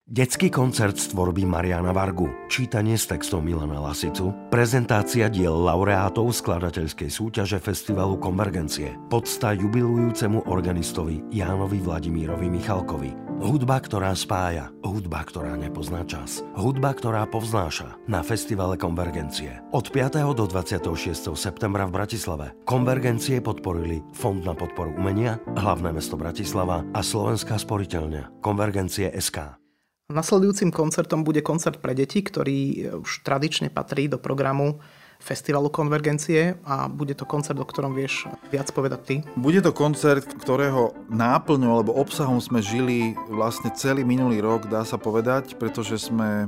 Detský 0.07 0.47
koncert 0.47 0.95
z 0.95 1.11
tvorby 1.11 1.43
Mariana 1.43 1.91
Vargu, 1.91 2.31
čítanie 2.47 2.95
s 2.95 3.11
textom 3.11 3.43
Milana 3.43 3.75
Lasicu, 3.75 4.31
prezentácia 4.47 5.27
diel 5.27 5.51
laureátov 5.51 6.31
skladateľskej 6.31 7.11
súťaže 7.11 7.59
Festivalu 7.59 8.15
Konvergencie, 8.15 8.95
podsta 9.11 9.51
jubilujúcemu 9.51 10.47
organistovi 10.47 11.27
Jánovi 11.27 11.83
Vladimírovi 11.83 12.47
Michalkovi. 12.47 13.11
Hudba, 13.43 13.83
ktorá 13.83 14.15
spája, 14.15 14.71
hudba, 14.79 15.27
ktorá 15.27 15.59
nepozná 15.59 16.07
čas, 16.07 16.39
hudba, 16.55 16.95
ktorá 16.95 17.27
povznáša 17.27 17.99
na 18.07 18.23
Festivale 18.23 18.79
Konvergencie. 18.79 19.59
Od 19.75 19.91
5. 19.91 20.23
do 20.31 20.47
26. 20.47 21.35
septembra 21.35 21.83
v 21.83 21.99
Bratislave. 21.99 22.55
Konvergencie 22.63 23.43
podporili 23.43 23.99
Fond 24.15 24.39
na 24.39 24.55
podporu 24.55 24.95
umenia, 24.95 25.35
hlavné 25.59 25.91
mesto 25.91 26.15
Bratislava 26.15 26.87
a 26.95 27.03
Slovenská 27.03 27.59
sporiteľňa 27.59 28.39
Konvergencie 28.39 29.11
SK. 29.11 29.66
Nasledujúcim 30.07 30.71
koncertom 30.71 31.27
bude 31.27 31.43
koncert 31.43 31.83
pre 31.83 31.91
deti, 31.91 32.23
ktorý 32.23 32.95
už 33.03 33.27
tradične 33.27 33.67
patrí 33.67 34.07
do 34.07 34.15
programu 34.15 34.79
Festivalu 35.19 35.67
Konvergencie 35.67 36.63
a 36.63 36.87
bude 36.87 37.11
to 37.11 37.27
koncert, 37.27 37.59
o 37.59 37.67
ktorom 37.67 37.91
vieš 37.91 38.23
viac 38.47 38.71
povedať 38.71 38.99
ty. 39.03 39.15
Bude 39.35 39.59
to 39.59 39.75
koncert, 39.75 40.23
ktorého 40.23 40.95
náplňou 41.11 41.75
alebo 41.75 41.91
obsahom 41.91 42.39
sme 42.39 42.63
žili 42.63 43.19
vlastne 43.27 43.67
celý 43.75 44.07
minulý 44.07 44.39
rok, 44.39 44.71
dá 44.71 44.87
sa 44.87 44.95
povedať, 44.95 45.59
pretože 45.59 45.99
sme 45.99 46.47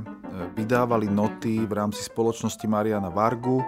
vydávali 0.56 1.10
noty 1.10 1.66
v 1.66 1.72
rámci 1.72 2.00
spoločnosti 2.06 2.64
Mariana 2.64 3.12
Vargu, 3.12 3.60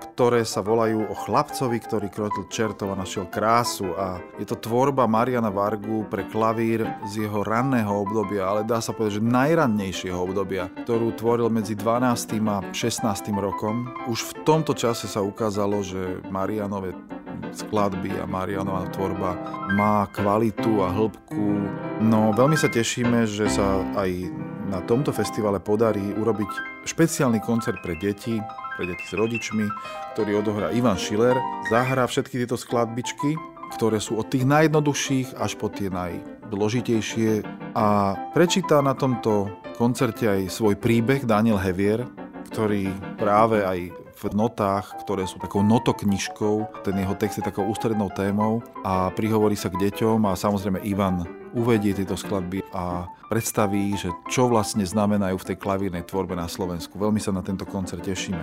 ktoré 0.00 0.48
sa 0.48 0.64
volajú 0.64 1.12
o 1.12 1.14
chlapcovi, 1.14 1.76
ktorý 1.76 2.08
krotil 2.08 2.48
čertov 2.48 2.92
a 2.92 3.00
našiel 3.00 3.28
krásu 3.28 3.92
a 3.96 4.16
je 4.40 4.48
to 4.48 4.56
tvorba 4.56 5.04
Mariana 5.04 5.52
Vargu 5.52 6.08
pre 6.08 6.24
klavír 6.24 6.88
z 7.04 7.28
jeho 7.28 7.44
ranného 7.44 7.92
obdobia, 7.92 8.48
ale 8.48 8.64
dá 8.64 8.80
sa 8.80 8.96
povedať, 8.96 9.20
že 9.20 9.28
najrannejšieho 9.28 10.16
obdobia, 10.16 10.72
ktorú 10.84 11.12
tvoril 11.16 11.52
medzi 11.52 11.76
12. 11.76 12.40
a 12.48 12.64
16. 12.72 13.04
rokom. 13.36 13.92
Už 14.08 14.24
v 14.24 14.32
tomto 14.44 14.72
čase 14.72 15.04
sa 15.04 15.20
ukázalo, 15.20 15.84
že 15.84 16.24
Marianové 16.32 16.96
skladby 17.52 18.14
a 18.20 18.24
Marianová 18.28 18.88
tvorba 18.94 19.36
má 19.74 20.06
kvalitu 20.14 20.84
a 20.84 20.92
hĺbku. 20.92 21.44
No 22.00 22.32
veľmi 22.32 22.56
sa 22.56 22.70
tešíme, 22.70 23.26
že 23.26 23.50
sa 23.50 23.82
aj 23.98 24.30
na 24.70 24.78
tomto 24.86 25.10
festivale 25.10 25.58
podarí 25.58 26.14
urobiť 26.14 26.50
špeciálny 26.86 27.42
koncert 27.42 27.82
pre 27.82 27.98
deti, 27.98 28.38
pre 28.78 28.86
deti 28.86 29.02
s 29.02 29.18
rodičmi, 29.18 29.66
ktorý 30.14 30.38
odohrá 30.38 30.70
Ivan 30.70 30.94
Schiller. 30.94 31.34
Zahrá 31.66 32.06
všetky 32.06 32.38
tieto 32.46 32.54
skladbičky, 32.54 33.34
ktoré 33.74 33.98
sú 33.98 34.22
od 34.22 34.30
tých 34.30 34.46
najjednoduchších 34.46 35.34
až 35.42 35.58
po 35.58 35.66
tie 35.66 35.90
najdôležitejšie 35.90 37.42
a 37.74 38.14
prečíta 38.30 38.78
na 38.78 38.94
tomto 38.94 39.50
koncerte 39.74 40.30
aj 40.30 40.50
svoj 40.50 40.78
príbeh 40.78 41.26
Daniel 41.26 41.58
Hevier, 41.58 42.06
ktorý 42.54 42.90
práve 43.18 43.66
aj 43.66 43.90
v 44.20 44.24
notách, 44.36 45.00
ktoré 45.06 45.24
sú 45.24 45.40
takou 45.40 45.64
notoknižkou, 45.64 46.84
ten 46.84 46.94
jeho 47.00 47.16
text 47.16 47.40
je 47.40 47.48
takou 47.48 47.64
ústrednou 47.64 48.12
témou 48.12 48.60
a 48.84 49.08
prihovorí 49.16 49.56
sa 49.56 49.72
k 49.72 49.80
deťom 49.88 50.28
a 50.28 50.36
samozrejme 50.36 50.84
Ivan 50.84 51.39
uvedie 51.54 51.94
tieto 51.94 52.14
skladby 52.14 52.62
a 52.70 53.10
predstaví, 53.26 53.94
že 53.98 54.10
čo 54.30 54.46
vlastne 54.50 54.86
znamenajú 54.86 55.36
v 55.38 55.48
tej 55.52 55.56
klavírnej 55.58 56.06
tvorbe 56.06 56.38
na 56.38 56.46
Slovensku. 56.46 56.98
Veľmi 56.98 57.18
sa 57.18 57.34
na 57.34 57.42
tento 57.42 57.66
koncert 57.66 58.02
tešíme. 58.02 58.42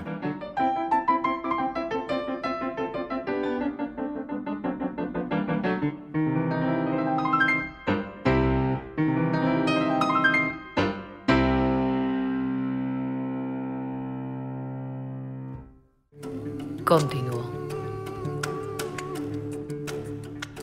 Continuo. 16.87 17.36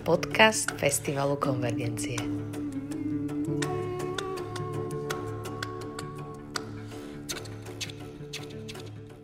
Podcast 0.05 0.69
Festivalu 0.77 1.41
Konvergencie. 1.41 2.21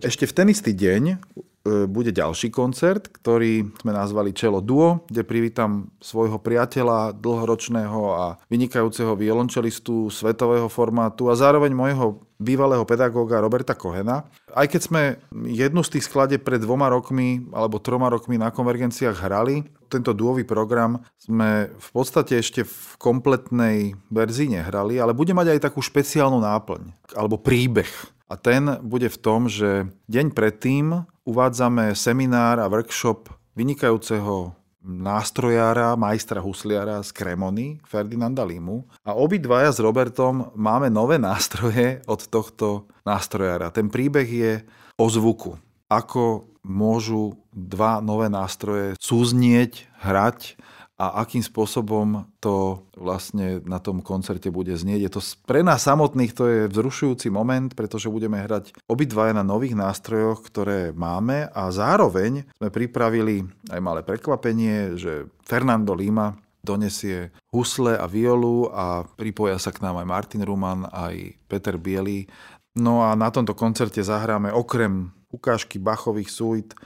Ešte 0.00 0.24
v 0.24 0.32
ten 0.32 0.48
istý 0.48 0.72
deň 0.72 1.20
E, 1.60 1.84
bude 1.84 2.08
ďalší 2.08 2.48
koncert, 2.48 3.12
ktorý 3.12 3.68
sme 3.84 3.92
nazvali 3.92 4.32
Čelo 4.32 4.64
Duo, 4.64 5.04
kde 5.12 5.28
privítam 5.28 5.92
svojho 6.00 6.40
priateľa, 6.40 7.12
dlhoročného 7.20 8.00
a 8.16 8.26
vynikajúceho 8.48 9.12
violončelistu 9.12 10.08
svetového 10.08 10.72
formátu 10.72 11.28
a 11.28 11.36
zároveň 11.36 11.76
môjho 11.76 12.24
bývalého 12.40 12.82
pedagóga 12.88 13.38
Roberta 13.38 13.76
Kohena. 13.76 14.24
Aj 14.50 14.64
keď 14.64 14.80
sme 14.80 15.02
jednu 15.44 15.84
z 15.84 16.00
tých 16.00 16.08
sklade 16.08 16.40
pred 16.40 16.56
dvoma 16.56 16.88
rokmi 16.88 17.44
alebo 17.52 17.76
troma 17.76 18.08
rokmi 18.08 18.40
na 18.40 18.48
konvergenciách 18.48 19.20
hrali, 19.20 19.68
tento 19.92 20.16
duový 20.16 20.48
program 20.48 21.04
sme 21.20 21.68
v 21.68 21.88
podstate 21.92 22.40
ešte 22.40 22.64
v 22.64 22.96
kompletnej 22.96 23.94
verzii 24.08 24.56
nehrali, 24.56 24.96
ale 24.96 25.12
bude 25.12 25.36
mať 25.36 25.60
aj 25.60 25.70
takú 25.70 25.84
špeciálnu 25.84 26.40
náplň 26.40 27.12
alebo 27.12 27.36
príbeh. 27.36 27.92
A 28.30 28.38
ten 28.38 28.78
bude 28.80 29.10
v 29.10 29.18
tom, 29.20 29.50
že 29.50 29.90
deň 30.08 30.32
predtým 30.32 31.04
uvádzame 31.26 31.92
seminár 31.98 32.62
a 32.62 32.70
workshop 32.70 33.28
vynikajúceho 33.58 34.59
nástrojára, 34.80 35.96
majstra 35.96 36.40
husliara 36.40 37.04
z 37.04 37.12
Kremony, 37.12 37.80
Ferdinanda 37.84 38.44
Limu. 38.44 38.88
A 39.04 39.12
obidvaja 39.12 39.72
s 39.72 39.78
Robertom 39.78 40.50
máme 40.56 40.88
nové 40.88 41.20
nástroje 41.20 42.00
od 42.08 42.24
tohto 42.26 42.88
nástrojára. 43.04 43.68
Ten 43.70 43.92
príbeh 43.92 44.28
je 44.28 44.52
o 44.96 45.06
zvuku. 45.08 45.60
Ako 45.90 46.48
môžu 46.64 47.36
dva 47.52 48.04
nové 48.04 48.28
nástroje 48.28 48.96
súznieť, 49.00 49.88
hrať 50.00 50.60
a 51.00 51.24
akým 51.24 51.40
spôsobom 51.40 52.28
to 52.44 52.84
vlastne 52.92 53.64
na 53.64 53.80
tom 53.80 54.04
koncerte 54.04 54.52
bude 54.52 54.76
znieť. 54.76 55.00
Je 55.00 55.12
to 55.16 55.20
pre 55.48 55.64
nás 55.64 55.80
samotných 55.88 56.36
to 56.36 56.44
je 56.44 56.60
vzrušujúci 56.68 57.32
moment, 57.32 57.72
pretože 57.72 58.12
budeme 58.12 58.36
hrať 58.36 58.76
obidvaja 58.84 59.32
na 59.32 59.40
nových 59.40 59.72
nástrojoch, 59.72 60.44
ktoré 60.44 60.92
máme 60.92 61.48
a 61.56 61.72
zároveň 61.72 62.44
sme 62.60 62.68
pripravili 62.68 63.48
aj 63.72 63.80
malé 63.80 64.04
prekvapenie, 64.04 65.00
že 65.00 65.32
Fernando 65.40 65.96
Lima 65.96 66.36
donesie 66.60 67.32
husle 67.48 67.96
a 67.96 68.04
violu 68.04 68.68
a 68.68 69.08
pripoja 69.16 69.56
sa 69.56 69.72
k 69.72 69.80
nám 69.80 70.04
aj 70.04 70.06
Martin 70.06 70.44
Ruman, 70.44 70.84
aj 70.92 71.32
Peter 71.48 71.80
Bielý. 71.80 72.28
No 72.76 73.00
a 73.00 73.16
na 73.16 73.32
tomto 73.32 73.56
koncerte 73.56 74.04
zahráme 74.04 74.52
okrem 74.52 75.08
ukážky 75.32 75.80
Bachových 75.80 76.28
sújt 76.28 76.76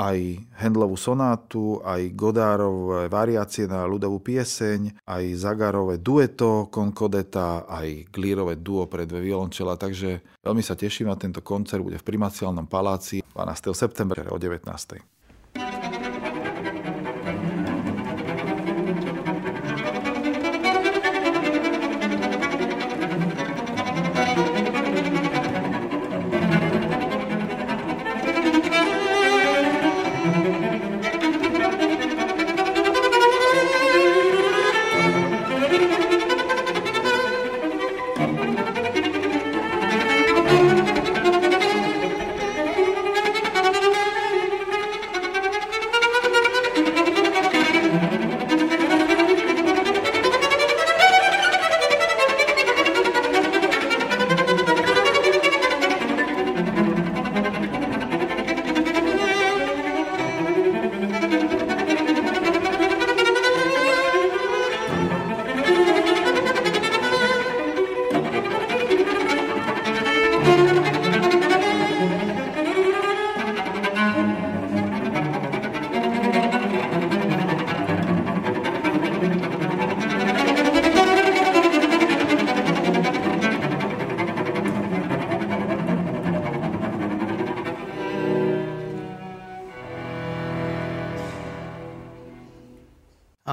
aj 0.00 0.18
Hendlovú 0.56 0.96
sonátu, 0.96 1.84
aj 1.84 2.16
Godárové 2.16 3.12
variácie 3.12 3.68
na 3.68 3.84
ľudovú 3.84 4.24
pieseň, 4.24 5.04
aj 5.04 5.24
Zagarové 5.36 6.00
dueto, 6.00 6.72
Konkodeta, 6.72 7.68
aj 7.68 8.08
Glírové 8.08 8.56
duo 8.56 8.88
pre 8.88 9.04
dve 9.04 9.20
violončela, 9.20 9.76
takže 9.76 10.24
veľmi 10.40 10.64
sa 10.64 10.72
teším 10.72 11.12
na 11.12 11.20
tento 11.20 11.44
koncert, 11.44 11.84
bude 11.84 12.00
v 12.00 12.08
Primaciálnom 12.08 12.64
paláci 12.64 13.20
12. 13.36 13.76
septembra 13.76 14.24
o 14.32 14.40
19. 14.40 15.19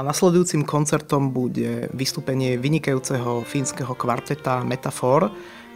nasledujúcim 0.07 0.63
koncertom 0.63 1.35
bude 1.35 1.91
vystúpenie 1.91 2.55
vynikajúceho 2.55 3.43
fínskeho 3.43 3.91
kvarteta 3.91 4.63
Metafor, 4.63 5.27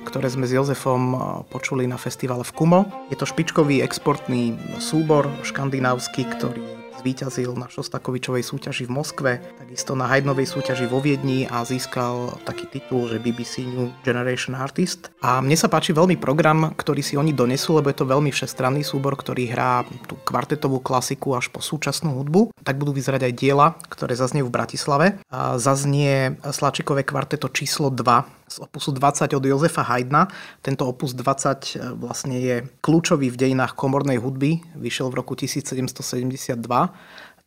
ktoré 0.07 0.31
sme 0.31 0.47
s 0.47 0.55
Jozefom 0.55 1.19
počuli 1.51 1.83
na 1.83 2.00
festivale 2.00 2.47
v 2.47 2.55
Kumo. 2.55 2.88
Je 3.11 3.19
to 3.19 3.27
špičkový 3.27 3.83
exportný 3.83 4.55
súbor 4.79 5.27
škandinávsky, 5.43 6.23
ktorý 6.25 6.63
zvíťazil 7.01 7.57
na 7.57 7.65
Šostakovičovej 7.65 8.45
súťaži 8.45 8.85
v 8.85 8.93
Moskve, 8.93 9.31
takisto 9.57 9.97
na 9.97 10.05
Haydnovej 10.05 10.45
súťaži 10.45 10.85
vo 10.85 11.01
Viedni 11.01 11.50
a 11.50 11.65
získal 11.65 12.38
taký 12.45 12.69
titul, 12.69 13.09
že 13.09 13.17
BBC 13.17 13.65
New 13.65 13.89
Generation 14.05 14.53
Artist. 14.53 15.09
A 15.25 15.41
mne 15.41 15.57
sa 15.57 15.65
páči 15.65 15.97
veľmi 15.97 16.21
program, 16.21 16.77
ktorý 16.77 17.01
si 17.01 17.17
oni 17.17 17.33
donesú, 17.33 17.73
lebo 17.73 17.89
je 17.89 17.97
to 17.97 18.05
veľmi 18.05 18.29
všestranný 18.29 18.85
súbor, 18.85 19.17
ktorý 19.17 19.50
hrá 19.50 19.81
tú 20.05 20.13
kvartetovú 20.21 20.77
klasiku 20.77 21.33
až 21.33 21.50
po 21.50 21.57
súčasnú 21.57 22.21
hudbu. 22.21 22.50
Tak 22.62 22.77
budú 22.77 22.94
vyzerať 22.94 23.27
aj 23.27 23.34
diela, 23.34 23.68
ktoré 23.89 24.13
zaznie 24.13 24.46
v 24.46 24.53
Bratislave. 24.53 25.18
Zaznie 25.58 26.38
Slačikové 26.46 27.01
kvarteto 27.01 27.50
číslo 27.50 27.89
2 27.89 28.41
z 28.51 28.60
opusu 28.60 28.91
20 28.91 29.32
od 29.32 29.44
Jozefa 29.48 29.84
Haydna. 29.88 30.27
Tento 30.60 30.84
opus 30.84 31.15
20 31.15 31.80
e, 31.80 31.96
vlastne 31.96 32.36
je 32.36 32.56
kľúčový 32.84 33.32
v 33.32 33.39
dejinách 33.39 33.80
komornej 33.80 34.20
hudby, 34.20 34.60
vyšiel 34.75 35.08
v 35.08 35.24
roku 35.24 35.39
1772 35.39 36.60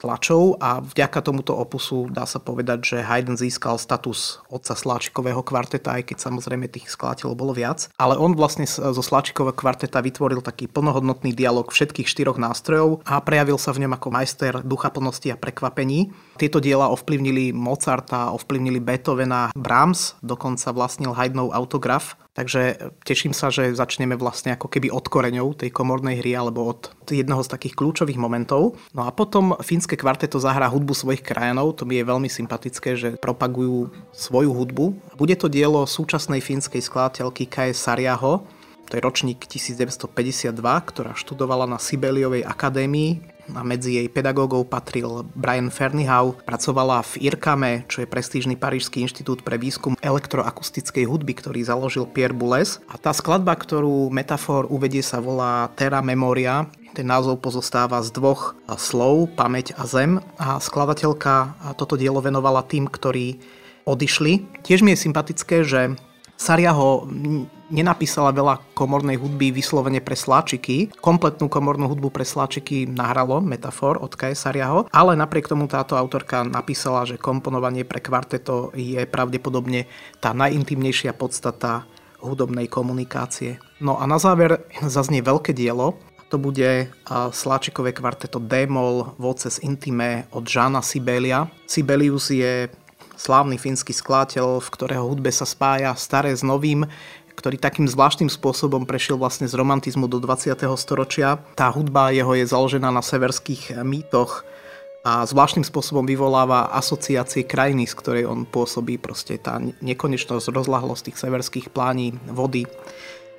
tlačov 0.05 0.61
a 0.61 0.85
vďaka 0.85 1.25
tomuto 1.25 1.57
opusu 1.57 2.13
dá 2.13 2.29
sa 2.29 2.37
povedať, 2.37 2.85
že 2.85 2.97
Haydn 3.01 3.41
získal 3.41 3.81
status 3.81 4.45
otca 4.53 4.77
Sláčikového 4.77 5.41
kvarteta, 5.41 5.97
aj 5.97 6.13
keď 6.13 6.29
samozrejme 6.29 6.69
tých 6.69 6.93
skladateľov 6.93 7.33
bolo 7.33 7.53
viac. 7.57 7.89
Ale 7.97 8.21
on 8.21 8.37
vlastne 8.37 8.69
zo 8.69 9.01
Sláčikového 9.01 9.57
kvarteta 9.57 10.05
vytvoril 10.05 10.45
taký 10.45 10.69
plnohodnotný 10.69 11.33
dialog 11.33 11.73
všetkých 11.73 12.05
štyroch 12.05 12.37
nástrojov 12.37 13.01
a 13.09 13.17
prejavil 13.25 13.57
sa 13.57 13.73
v 13.73 13.89
ňom 13.89 13.97
ako 13.97 14.09
majster 14.13 14.55
ducha 14.61 14.93
plnosti 14.93 15.33
a 15.33 15.41
prekvapení. 15.41 16.13
Tieto 16.37 16.61
diela 16.61 16.93
ovplyvnili 16.93 17.57
Mozarta, 17.57 18.35
ovplyvnili 18.37 18.85
Beethovena, 18.85 19.55
Brahms, 19.57 20.21
dokonca 20.21 20.75
vlastnil 20.77 21.17
Haydnov 21.17 21.57
autograf 21.57 22.19
Takže 22.35 22.91
teším 23.07 23.31
sa, 23.31 23.55
že 23.55 23.79
začneme 23.79 24.19
vlastne 24.19 24.59
ako 24.59 24.67
keby 24.67 24.91
od 24.91 25.07
koreňov 25.07 25.55
tej 25.55 25.71
komornej 25.71 26.19
hry 26.19 26.35
alebo 26.35 26.67
od 26.67 26.91
jedného 27.07 27.39
z 27.47 27.53
takých 27.55 27.79
kľúčových 27.79 28.19
momentov. 28.19 28.75
No 28.91 29.07
a 29.07 29.15
potom 29.15 29.55
fínske 29.63 29.95
kvarteto 29.95 30.43
zahrá 30.43 30.67
hudbu 30.67 30.99
svojich 30.99 31.23
krajanov, 31.23 31.79
to 31.79 31.87
mi 31.87 32.03
je 32.03 32.11
veľmi 32.11 32.27
sympatické, 32.27 32.99
že 32.99 33.09
propagujú 33.23 33.95
svoju 34.11 34.51
hudbu. 34.51 35.15
Bude 35.15 35.39
to 35.39 35.47
dielo 35.47 35.87
súčasnej 35.87 36.43
fínskej 36.43 36.83
skladateľky 36.83 37.47
Kaje 37.47 37.71
Sariaho, 37.71 38.43
to 38.85 39.01
je 39.01 39.01
ročník 39.01 39.49
1952, 39.49 40.61
ktorá 40.61 41.17
študovala 41.17 41.65
na 41.65 41.81
Sibeliovej 41.81 42.45
akadémii 42.45 43.34
a 43.53 43.61
medzi 43.61 44.01
jej 44.01 44.09
pedagógov 44.09 44.73
patril 44.73 45.29
Brian 45.37 45.69
Fernihau. 45.69 46.41
Pracovala 46.49 47.05
v 47.05 47.29
IRKAME, 47.29 47.85
čo 47.91 48.01
je 48.01 48.09
prestížny 48.09 48.57
parížský 48.57 49.05
inštitút 49.05 49.45
pre 49.45 49.61
výskum 49.61 49.99
elektroakustickej 50.01 51.05
hudby, 51.05 51.37
ktorý 51.37 51.61
založil 51.61 52.09
Pierre 52.09 52.33
Boulez. 52.33 52.81
A 52.89 52.97
tá 52.97 53.13
skladba, 53.13 53.53
ktorú 53.53 54.09
Metafor 54.09 54.71
uvedie, 54.73 55.05
sa 55.05 55.21
volá 55.21 55.69
Terra 55.77 56.01
Memoria. 56.01 56.71
Ten 56.95 57.11
názov 57.11 57.43
pozostáva 57.43 57.99
z 58.07 58.15
dvoch 58.15 58.55
slov, 58.79 59.35
pamäť 59.35 59.75
a 59.75 59.85
zem. 59.85 60.23
A 60.39 60.63
skladateľka 60.63 61.59
toto 61.75 61.99
dielo 61.99 62.23
venovala 62.23 62.63
tým, 62.63 62.87
ktorí 62.87 63.43
odišli. 63.85 64.63
Tiež 64.63 64.81
mi 64.87 64.95
je 64.95 65.05
sympatické, 65.05 65.67
že 65.67 65.99
Saria 66.45 66.77
ho 66.77 67.09
nenapísala 67.73 68.29
veľa 68.29 68.77
komornej 68.77 69.17
hudby 69.17 69.49
vyslovene 69.49 70.05
pre 70.05 70.13
sláčiky. 70.13 70.93
Kompletnú 71.01 71.49
komornú 71.49 71.89
hudbu 71.89 72.13
pre 72.13 72.29
sláčiky 72.29 72.85
nahralo 72.85 73.41
Metafor 73.41 73.97
od 73.97 74.13
K. 74.13 74.37
Sariaho, 74.37 74.85
ale 74.93 75.17
napriek 75.17 75.49
tomu 75.49 75.65
táto 75.65 75.97
autorka 75.97 76.45
napísala, 76.45 77.09
že 77.09 77.17
komponovanie 77.17 77.89
pre 77.89 78.05
kvarteto 78.05 78.77
je 78.77 79.01
pravdepodobne 79.09 79.89
tá 80.21 80.37
najintimnejšia 80.37 81.17
podstata 81.17 81.89
hudobnej 82.21 82.69
komunikácie. 82.69 83.57
No 83.81 83.97
a 83.97 84.05
na 84.05 84.21
záver 84.21 84.69
zaznie 84.85 85.25
veľké 85.25 85.57
dielo, 85.57 85.97
to 86.29 86.37
bude 86.37 86.93
Sláčikové 87.09 87.97
kvarteto 87.97 88.37
D-moll 88.37 89.17
Voces 89.17 89.65
Intime 89.65 90.29
od 90.37 90.45
Žána 90.45 90.85
Sibelia. 90.85 91.49
Sibelius 91.65 92.29
je 92.29 92.69
slávny 93.17 93.57
fínsky 93.57 93.95
skladateľ, 93.95 94.63
v 94.63 94.69
ktorého 94.73 95.05
hudbe 95.07 95.31
sa 95.31 95.47
spája 95.49 95.95
staré 95.99 96.35
s 96.35 96.43
novým, 96.43 96.87
ktorý 97.35 97.59
takým 97.59 97.91
zvláštnym 97.91 98.31
spôsobom 98.31 98.87
prešiel 98.87 99.19
vlastne 99.19 99.51
z 99.51 99.55
romantizmu 99.59 100.07
do 100.07 100.23
20. 100.23 100.55
storočia. 100.79 101.43
Tá 101.59 101.69
hudba 101.75 102.15
jeho 102.15 102.33
je 102.39 102.47
založená 102.47 102.95
na 102.95 103.03
severských 103.03 103.83
mýtoch 103.83 104.47
a 105.05 105.29
zvláštnym 105.29 105.69
spôsobom 105.69 106.09
vyvoláva 106.09 106.73
asociácie 106.73 107.45
krajiny, 107.45 107.85
z 107.85 107.95
ktorej 107.99 108.25
on 108.25 108.49
pôsobí, 108.49 108.97
proste 108.97 109.37
tá 109.37 109.61
nekonečnosť, 109.61 110.49
rozlahlosť 110.49 111.13
tých 111.13 111.21
severských 111.21 111.67
plání, 111.69 112.17
vody 112.33 112.65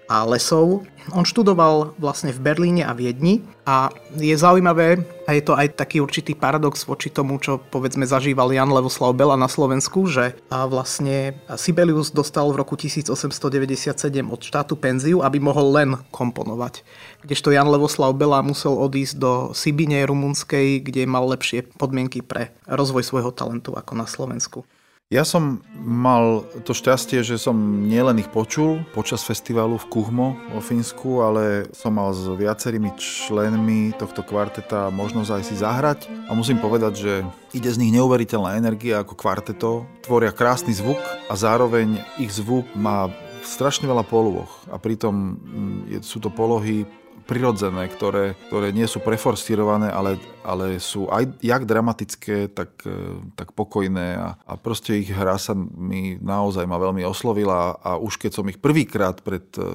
a 0.06 0.26
lesov. 0.26 0.86
On 1.14 1.22
študoval 1.22 1.94
vlastne 2.02 2.34
v 2.34 2.42
Berlíne 2.42 2.82
a 2.82 2.98
Viedni 2.98 3.46
a 3.62 3.94
je 4.18 4.34
zaujímavé, 4.34 5.06
a 5.30 5.38
je 5.38 5.42
to 5.46 5.54
aj 5.54 5.78
taký 5.78 6.02
určitý 6.02 6.34
paradox 6.34 6.86
voči 6.86 7.14
tomu, 7.14 7.38
čo 7.38 7.62
povedzme 7.62 8.06
zažíval 8.10 8.50
Jan 8.54 8.74
Levoslav 8.74 9.14
Bela 9.14 9.38
na 9.38 9.46
Slovensku, 9.46 10.10
že 10.10 10.34
vlastne 10.50 11.38
Sibelius 11.58 12.10
dostal 12.10 12.50
v 12.50 12.58
roku 12.62 12.74
1897 12.74 13.94
od 14.26 14.42
štátu 14.42 14.74
penziu, 14.78 15.22
aby 15.22 15.38
mohol 15.38 15.78
len 15.78 15.90
komponovať. 16.10 16.82
Kdežto 17.26 17.54
Jan 17.54 17.70
Levoslav 17.70 18.14
Bela 18.18 18.42
musel 18.42 18.74
odísť 18.74 19.16
do 19.18 19.32
Sibine 19.54 20.02
rumunskej, 20.10 20.82
kde 20.82 21.06
mal 21.06 21.26
lepšie 21.30 21.70
podmienky 21.78 22.26
pre 22.26 22.54
rozvoj 22.66 23.06
svojho 23.06 23.30
talentu 23.30 23.78
ako 23.78 23.94
na 23.94 24.10
Slovensku. 24.10 24.66
Ja 25.14 25.22
som 25.22 25.62
mal 25.86 26.50
to 26.66 26.74
šťastie, 26.74 27.22
že 27.22 27.38
som 27.38 27.54
nielen 27.86 28.18
ich 28.18 28.26
počul 28.34 28.82
počas 28.90 29.22
festivalu 29.22 29.78
v 29.78 29.86
Kuhmo 29.94 30.34
vo 30.50 30.58
Fínsku, 30.58 31.22
ale 31.22 31.70
som 31.78 31.94
mal 31.94 32.10
s 32.10 32.26
viacerými 32.26 32.90
členmi 32.98 33.94
tohto 34.02 34.26
kvarteta 34.26 34.90
možnosť 34.90 35.30
aj 35.30 35.44
si 35.46 35.56
zahrať. 35.62 36.10
A 36.26 36.34
musím 36.34 36.58
povedať, 36.58 36.94
že 37.06 37.14
ide 37.54 37.70
z 37.70 37.86
nich 37.86 37.94
neuveriteľná 37.94 38.58
energia 38.58 39.06
ako 39.06 39.14
kvarteto, 39.14 39.86
tvoria 40.02 40.34
krásny 40.34 40.74
zvuk 40.74 40.98
a 41.30 41.38
zároveň 41.38 42.02
ich 42.18 42.34
zvuk 42.34 42.66
má 42.74 43.06
strašne 43.46 43.86
veľa 43.86 44.10
poloh 44.10 44.50
a 44.74 44.82
pritom 44.82 45.38
mm, 45.38 46.02
sú 46.02 46.18
to 46.18 46.34
polohy 46.34 46.82
prirodzené, 47.26 47.90
ktoré, 47.90 48.38
ktoré 48.48 48.70
nie 48.70 48.86
sú 48.86 49.02
preforstírované, 49.02 49.90
ale, 49.90 50.22
ale 50.46 50.78
sú 50.78 51.10
aj 51.10 51.42
jak 51.42 51.66
dramatické, 51.66 52.54
tak, 52.54 52.86
e, 52.86 53.20
tak 53.34 53.52
pokojné 53.58 54.16
a, 54.16 54.30
a 54.46 54.54
proste 54.56 55.02
ich 55.02 55.10
hra 55.10 55.42
sa 55.42 55.58
mi 55.58 56.22
naozaj 56.22 56.64
ma 56.70 56.78
veľmi 56.78 57.02
oslovila 57.02 57.82
a 57.82 57.98
už 57.98 58.22
keď 58.22 58.32
som 58.38 58.46
ich 58.46 58.62
prvýkrát 58.62 59.20
pred 59.26 59.46
e, 59.58 59.74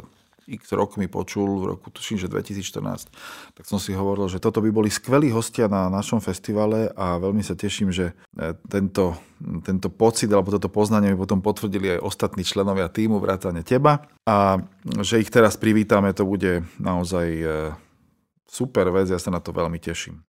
x 0.51 0.75
rokmi 0.75 1.07
počul, 1.07 1.63
v 1.63 1.77
roku 1.77 1.93
tuším, 1.95 2.19
že 2.19 2.27
2014, 2.27 3.11
tak 3.55 3.65
som 3.65 3.79
si 3.79 3.95
hovoril, 3.95 4.27
že 4.27 4.43
toto 4.43 4.59
by 4.59 4.71
boli 4.75 4.91
skvelí 4.91 5.31
hostia 5.31 5.71
na 5.71 5.87
našom 5.87 6.19
festivale 6.19 6.91
a 6.99 7.21
veľmi 7.23 7.45
sa 7.45 7.55
teším, 7.55 7.95
že 7.95 8.13
e, 8.35 8.55
tento, 8.67 9.15
tento 9.63 9.89
pocit 9.93 10.31
alebo 10.31 10.51
toto 10.51 10.67
poznanie 10.67 11.15
mi 11.15 11.19
potom 11.19 11.39
potvrdili 11.39 11.99
aj 11.99 12.05
ostatní 12.05 12.43
členovia 12.43 12.91
týmu, 12.91 13.23
vrátane 13.23 13.63
teba 13.63 14.09
a 14.27 14.59
že 15.03 15.23
ich 15.23 15.31
teraz 15.31 15.55
privítame, 15.61 16.11
to 16.11 16.27
bude 16.27 16.67
naozaj 16.83 17.27
e, 17.31 17.47
super 18.51 18.91
vec, 18.91 19.07
ja 19.07 19.23
sa 19.23 19.31
na 19.31 19.39
to 19.39 19.55
veľmi 19.55 19.79
teším. 19.79 20.30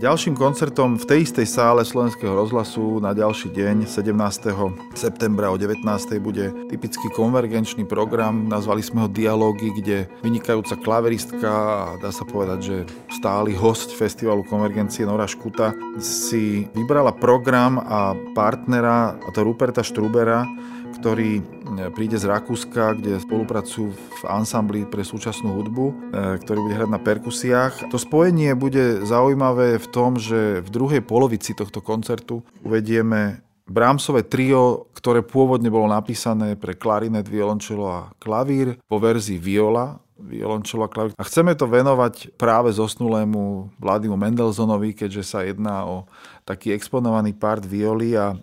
Ďalším 0.00 0.32
koncertom 0.32 0.96
v 0.96 1.04
tej 1.04 1.28
istej 1.28 1.44
sále 1.44 1.84
Slovenského 1.84 2.32
rozhlasu 2.32 3.04
na 3.04 3.12
ďalší 3.12 3.52
deň 3.52 3.84
17. 3.84 4.96
septembra 4.96 5.52
o 5.52 5.60
19. 5.60 5.84
bude 6.24 6.56
typický 6.72 7.12
konvergenčný 7.12 7.84
program. 7.84 8.48
Nazvali 8.48 8.80
sme 8.80 9.04
ho 9.04 9.12
Dialógy, 9.12 9.68
kde 9.76 10.08
vynikajúca 10.24 10.80
klaveristka 10.80 11.52
a 11.52 11.80
dá 12.00 12.08
sa 12.16 12.24
povedať, 12.24 12.58
že 12.64 12.76
stály 13.12 13.52
host 13.52 13.92
festivalu 13.92 14.40
Konvergencie 14.48 15.04
Nora 15.04 15.28
Škuta 15.28 15.76
si 16.00 16.64
vybrala 16.72 17.12
program 17.12 17.76
a 17.76 18.16
partnera, 18.32 19.20
a 19.20 19.28
to 19.36 19.44
Ruperta 19.44 19.84
Štrubera, 19.84 20.48
ktorý 20.96 21.59
príde 21.94 22.18
z 22.18 22.26
Rakúska, 22.26 22.98
kde 22.98 23.22
spolupracujú 23.22 23.88
v 23.94 24.22
ansambli 24.26 24.82
pre 24.84 25.06
súčasnú 25.06 25.54
hudbu, 25.54 25.86
e, 25.86 25.94
ktorý 26.42 26.58
bude 26.66 26.76
hrať 26.76 26.90
na 26.90 27.00
perkusiách. 27.00 27.74
To 27.88 27.96
spojenie 27.96 28.52
bude 28.58 29.06
zaujímavé 29.06 29.78
v 29.78 29.86
tom, 29.88 30.18
že 30.18 30.60
v 30.60 30.68
druhej 30.68 31.02
polovici 31.04 31.54
tohto 31.54 31.78
koncertu 31.78 32.42
uvedieme 32.66 33.40
Brahmsové 33.70 34.26
trio, 34.26 34.90
ktoré 34.98 35.22
pôvodne 35.22 35.70
bolo 35.70 35.86
napísané 35.86 36.58
pre 36.58 36.74
klarinet, 36.74 37.30
violončelo 37.30 37.86
a 37.86 38.00
klavír 38.18 38.74
po 38.90 38.98
verzii 38.98 39.38
viola, 39.38 40.02
violončelo 40.18 40.84
a 40.84 40.90
klavír. 40.90 41.14
A 41.14 41.22
chceme 41.22 41.54
to 41.54 41.70
venovať 41.70 42.34
práve 42.34 42.74
zosnulému 42.74 43.70
Vladimu 43.78 44.18
Mendelsonovi, 44.18 44.92
keďže 44.92 45.22
sa 45.22 45.46
jedná 45.46 45.86
o 45.86 46.10
taký 46.42 46.74
exponovaný 46.74 47.30
part 47.38 47.62
violy 47.62 48.18
a 48.18 48.34
e, 48.34 48.36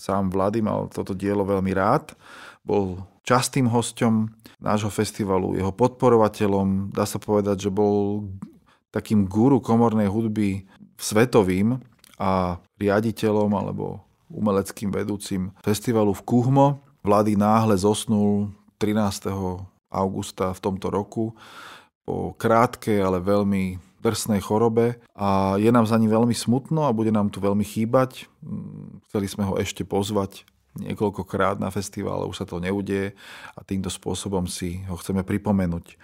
sám 0.00 0.32
Vlady 0.32 0.64
mal 0.64 0.88
toto 0.88 1.12
dielo 1.12 1.44
veľmi 1.44 1.76
rád. 1.76 2.16
Bol 2.64 3.00
častým 3.24 3.70
hostom 3.70 4.32
nášho 4.60 4.92
festivalu, 4.92 5.56
jeho 5.56 5.72
podporovateľom. 5.72 6.92
Dá 6.92 7.08
sa 7.08 7.16
povedať, 7.16 7.68
že 7.68 7.70
bol 7.72 8.28
takým 8.90 9.24
guru 9.24 9.62
komornej 9.62 10.10
hudby 10.10 10.66
svetovým 11.00 11.80
a 12.20 12.60
riaditeľom 12.76 13.50
alebo 13.56 14.04
umeleckým 14.28 14.92
vedúcim 14.92 15.50
festivalu 15.64 16.12
v 16.12 16.22
Kuhmo. 16.26 16.66
Vlády 17.00 17.34
náhle 17.34 17.80
zosnul 17.80 18.52
13. 18.76 19.32
augusta 19.88 20.52
v 20.52 20.60
tomto 20.60 20.92
roku 20.92 21.32
po 22.04 22.36
krátkej, 22.36 23.00
ale 23.00 23.24
veľmi 23.24 23.80
drsnej 24.00 24.40
chorobe 24.40 24.96
a 25.12 25.60
je 25.60 25.68
nám 25.68 25.84
za 25.84 26.00
ním 26.00 26.08
veľmi 26.08 26.32
smutno 26.32 26.88
a 26.88 26.96
bude 26.96 27.12
nám 27.12 27.28
tu 27.28 27.36
veľmi 27.36 27.64
chýbať. 27.64 28.32
Mm, 28.40 29.04
chceli 29.08 29.26
sme 29.28 29.44
ho 29.44 29.60
ešte 29.60 29.84
pozvať 29.84 30.48
niekoľkokrát 30.78 31.58
na 31.58 31.72
festival, 31.74 32.28
už 32.30 32.44
sa 32.44 32.46
to 32.46 32.62
neudeje 32.62 33.16
a 33.56 33.60
týmto 33.66 33.90
spôsobom 33.90 34.46
si 34.46 34.86
ho 34.86 34.94
chceme 34.94 35.26
pripomenúť. 35.26 35.98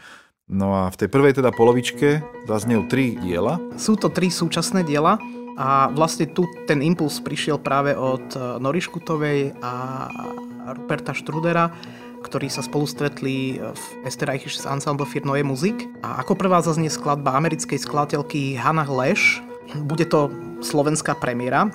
No 0.47 0.79
a 0.79 0.83
v 0.95 0.99
tej 0.99 1.09
prvej 1.11 1.43
teda 1.43 1.51
polovičke 1.51 2.23
zaznejú 2.47 2.87
tri 2.87 3.19
diela. 3.19 3.59
Sú 3.75 3.99
to 3.99 4.07
tri 4.11 4.31
súčasné 4.31 4.87
diela 4.87 5.19
a 5.59 5.91
vlastne 5.91 6.31
tu 6.31 6.47
ten 6.71 6.85
impuls 6.87 7.19
prišiel 7.19 7.59
práve 7.59 7.99
od 7.99 8.23
eh, 8.35 8.63
Nori 8.63 8.79
Škutovej 8.79 9.59
a 9.59 10.07
Ruperta 10.67 11.15
Štrudera, 11.15 11.71
ktorí 12.23 12.51
sa 12.51 12.63
spolu 12.63 12.91
stretli 12.91 13.59
v 13.59 13.83
Esterreichisches 14.03 14.67
Ensemble 14.67 15.07
für 15.07 15.23
Neue 15.23 15.47
Musik. 15.47 15.87
A 16.03 16.23
ako 16.27 16.35
prvá 16.35 16.59
zaznie 16.59 16.91
skladba 16.91 17.39
americkej 17.39 17.79
skladateľky 17.79 18.59
Hannah 18.59 18.91
Lesch. 18.91 19.39
Bude 19.87 20.07
to 20.07 20.31
slovenská 20.63 21.15
premiéra. 21.19 21.71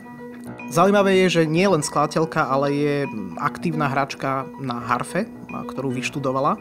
Zaujímavé 0.72 1.28
je, 1.28 1.44
že 1.44 1.52
nie 1.52 1.68
len 1.68 1.84
skladateľka, 1.84 2.48
ale 2.48 2.72
je 2.72 2.96
aktívna 3.44 3.92
hračka 3.92 4.48
na 4.64 4.80
harfe, 4.80 5.28
ktorú 5.52 5.92
vyštudovala. 5.92 6.56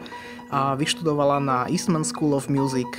A 0.51 0.75
vyštudovala 0.75 1.39
na 1.39 1.57
Eastman 1.71 2.03
School 2.03 2.35
of 2.35 2.51
Music 2.51 2.91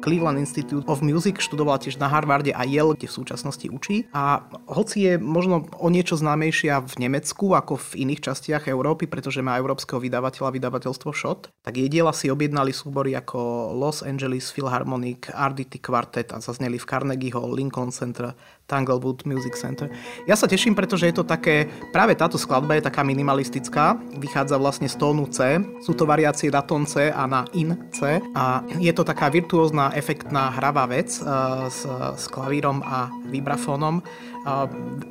Cleveland 0.00 0.40
Institute 0.40 0.88
of 0.88 1.04
Music, 1.04 1.36
študovala 1.38 1.76
tiež 1.78 2.00
na 2.00 2.08
Harvarde 2.08 2.56
a 2.56 2.64
Yale, 2.64 2.96
kde 2.96 3.06
v 3.06 3.16
súčasnosti 3.20 3.68
učí. 3.68 4.08
A 4.16 4.48
hoci 4.66 5.04
je 5.04 5.14
možno 5.20 5.68
o 5.76 5.88
niečo 5.92 6.16
známejšia 6.16 6.80
v 6.80 6.94
Nemecku 7.06 7.52
ako 7.52 7.76
v 7.76 8.08
iných 8.08 8.32
častiach 8.32 8.64
Európy, 8.66 9.06
pretože 9.06 9.44
má 9.44 9.60
európskeho 9.60 10.00
vydavateľa 10.00 10.56
vydavateľstvo 10.56 11.12
SHOT, 11.12 11.52
tak 11.60 11.76
jej 11.76 11.88
diela 11.92 12.16
si 12.16 12.32
objednali 12.32 12.72
súbory 12.72 13.12
ako 13.12 13.70
Los 13.76 14.00
Angeles 14.00 14.48
Philharmonic, 14.50 15.28
RDT 15.28 15.84
Quartet 15.84 16.32
a 16.32 16.40
zazneli 16.40 16.80
v 16.80 16.88
Carnegie 16.88 17.32
Hall, 17.36 17.52
Lincoln 17.52 17.92
Center, 17.92 18.32
Tanglewood 18.70 19.26
Music 19.26 19.58
Center. 19.58 19.90
Ja 20.30 20.38
sa 20.38 20.46
teším, 20.46 20.78
pretože 20.78 21.10
je 21.10 21.18
to 21.18 21.26
také, 21.26 21.66
práve 21.90 22.14
táto 22.14 22.38
skladba 22.38 22.78
je 22.78 22.86
taká 22.86 23.02
minimalistická, 23.02 23.98
vychádza 24.22 24.54
vlastne 24.62 24.86
z 24.86 24.94
tónu 24.94 25.26
C, 25.26 25.58
sú 25.82 25.98
to 25.98 26.06
variácie 26.06 26.54
na 26.54 26.62
tón 26.62 26.86
C 26.86 27.10
a 27.10 27.26
na 27.26 27.42
in 27.58 27.74
C. 27.90 28.22
A 28.38 28.62
je 28.78 28.92
to 28.94 29.02
taká 29.02 29.26
virtuózna, 29.26 29.90
efektná 29.98 30.54
hravá 30.54 30.86
vec 30.86 31.18
uh, 31.18 31.66
s, 31.66 31.82
s 32.14 32.24
klavírom 32.30 32.78
a 32.86 33.10
vibrafónom 33.26 33.98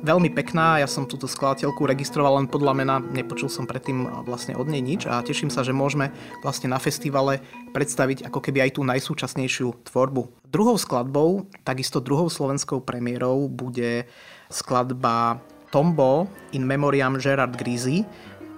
veľmi 0.02 0.30
pekná, 0.34 0.82
ja 0.82 0.88
som 0.90 1.06
túto 1.06 1.30
skladateľku 1.30 1.86
registroval 1.86 2.42
len 2.42 2.50
podľa 2.50 2.72
mena, 2.74 2.96
nepočul 2.98 3.46
som 3.46 3.68
predtým 3.68 4.26
vlastne 4.26 4.58
od 4.58 4.66
nej 4.66 4.82
nič 4.82 5.06
a 5.06 5.22
teším 5.22 5.54
sa, 5.54 5.62
že 5.62 5.70
môžeme 5.70 6.10
vlastne 6.42 6.66
na 6.66 6.82
festivale 6.82 7.38
predstaviť 7.70 8.26
ako 8.26 8.38
keby 8.42 8.66
aj 8.66 8.70
tú 8.78 8.82
najsúčasnejšiu 8.82 9.86
tvorbu. 9.86 10.50
Druhou 10.50 10.74
skladbou, 10.74 11.46
takisto 11.62 12.02
druhou 12.02 12.26
slovenskou 12.26 12.82
premiérou 12.82 13.46
bude 13.46 14.10
skladba 14.50 15.38
Tombo 15.70 16.26
in 16.50 16.66
memoriam 16.66 17.14
Gerard 17.14 17.54
Grizy 17.54 18.02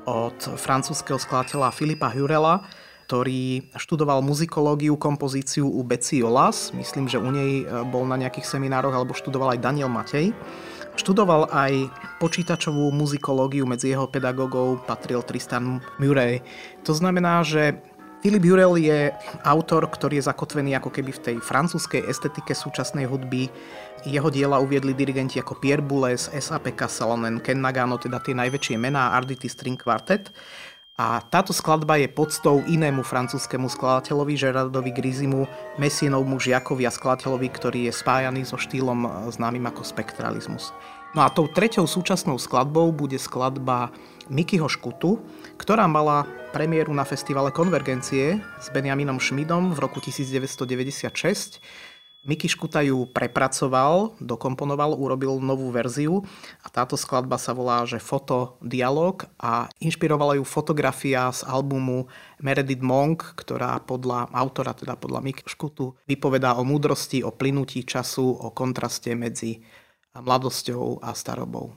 od 0.08 0.34
francúzského 0.56 1.20
skladateľa 1.20 1.76
Filipa 1.76 2.08
Hurela, 2.08 2.64
ktorý 3.12 3.68
študoval 3.76 4.24
muzikológiu, 4.24 4.96
kompozíciu 4.96 5.68
u 5.68 5.84
Betsy 5.84 6.24
Olas. 6.24 6.72
Myslím, 6.72 7.12
že 7.12 7.20
u 7.20 7.28
nej 7.28 7.60
e, 7.60 7.64
bol 7.84 8.08
na 8.08 8.16
nejakých 8.16 8.56
seminároch 8.56 8.96
alebo 8.96 9.12
študoval 9.12 9.52
aj 9.52 9.60
Daniel 9.60 9.92
Matej. 9.92 10.32
Študoval 10.96 11.44
aj 11.52 11.92
počítačovú 12.24 12.88
muzikológiu, 12.88 13.68
medzi 13.68 13.92
jeho 13.92 14.08
pedagógov 14.08 14.88
patril 14.88 15.20
Tristan 15.28 15.84
Murray. 16.00 16.40
To 16.88 16.96
znamená, 16.96 17.44
že 17.44 17.84
Philip 18.24 18.48
Jurel 18.48 18.80
je 18.80 19.12
autor, 19.44 19.84
ktorý 19.92 20.16
je 20.16 20.32
zakotvený 20.32 20.80
ako 20.80 20.88
keby 20.88 21.12
v 21.12 21.20
tej 21.20 21.36
francúzskej 21.44 22.08
estetike 22.08 22.56
súčasnej 22.56 23.04
hudby. 23.12 23.52
Jeho 24.08 24.32
diela 24.32 24.56
uviedli 24.56 24.96
dirigenti 24.96 25.36
ako 25.36 25.60
Pierre 25.60 25.84
Boulez, 25.84 26.32
S.A.P. 26.32 26.72
Salonen, 26.88 27.44
Ken 27.44 27.60
Nagano, 27.60 28.00
teda 28.00 28.24
tie 28.24 28.32
najväčšie 28.32 28.80
mená, 28.80 29.12
Arditi 29.12 29.52
String 29.52 29.76
Quartet. 29.76 30.32
A 31.00 31.24
táto 31.24 31.56
skladba 31.56 31.96
je 31.96 32.04
podstou 32.04 32.60
inému 32.68 33.00
francúzskému 33.00 33.64
skladateľovi 33.72 34.36
Gerardovi 34.36 34.92
Grizimu, 34.92 35.48
Messienovmu 35.80 36.36
žiakovi 36.36 36.84
a 36.84 36.92
skladateľovi, 36.92 37.48
ktorý 37.48 37.80
je 37.88 37.92
spájaný 37.96 38.44
so 38.44 38.60
štýlom 38.60 39.08
e, 39.08 39.08
známym 39.32 39.64
ako 39.72 39.88
spektralizmus. 39.88 40.76
No 41.16 41.24
a 41.24 41.32
tou 41.32 41.48
treťou 41.48 41.88
súčasnou 41.88 42.36
skladbou 42.36 42.92
bude 42.92 43.16
skladba 43.16 43.88
Mikyho 44.28 44.68
Škutu, 44.68 45.20
ktorá 45.56 45.88
mala 45.88 46.28
premiéru 46.52 46.92
na 46.92 47.08
festivale 47.08 47.48
Konvergencie 47.48 48.40
s 48.60 48.68
Benjaminom 48.68 49.16
Šmidom 49.16 49.72
v 49.72 49.78
roku 49.80 50.00
1996 50.00 51.60
Miky 52.22 52.46
Škuta 52.46 52.86
ju 52.86 53.02
prepracoval, 53.10 54.14
dokomponoval, 54.22 54.94
urobil 54.94 55.42
novú 55.42 55.74
verziu 55.74 56.22
a 56.62 56.70
táto 56.70 56.94
skladba 56.94 57.34
sa 57.34 57.50
volá, 57.50 57.82
že 57.82 57.98
Foto 57.98 58.62
Dialog 58.62 59.26
a 59.42 59.66
inšpirovala 59.82 60.38
ju 60.38 60.46
fotografia 60.46 61.34
z 61.34 61.42
albumu 61.42 62.06
Meredith 62.38 62.78
Monk, 62.78 63.34
ktorá 63.34 63.74
podľa 63.82 64.30
autora, 64.30 64.70
teda 64.70 64.94
podľa 64.94 65.18
Miky 65.18 65.50
Škutu, 65.50 65.98
vypovedá 66.06 66.54
o 66.54 66.62
múdrosti, 66.62 67.26
o 67.26 67.34
plynutí 67.34 67.82
času, 67.82 68.38
o 68.38 68.54
kontraste 68.54 69.18
medzi 69.18 69.58
mladosťou 70.14 71.02
a 71.02 71.18
starobou. 71.18 71.74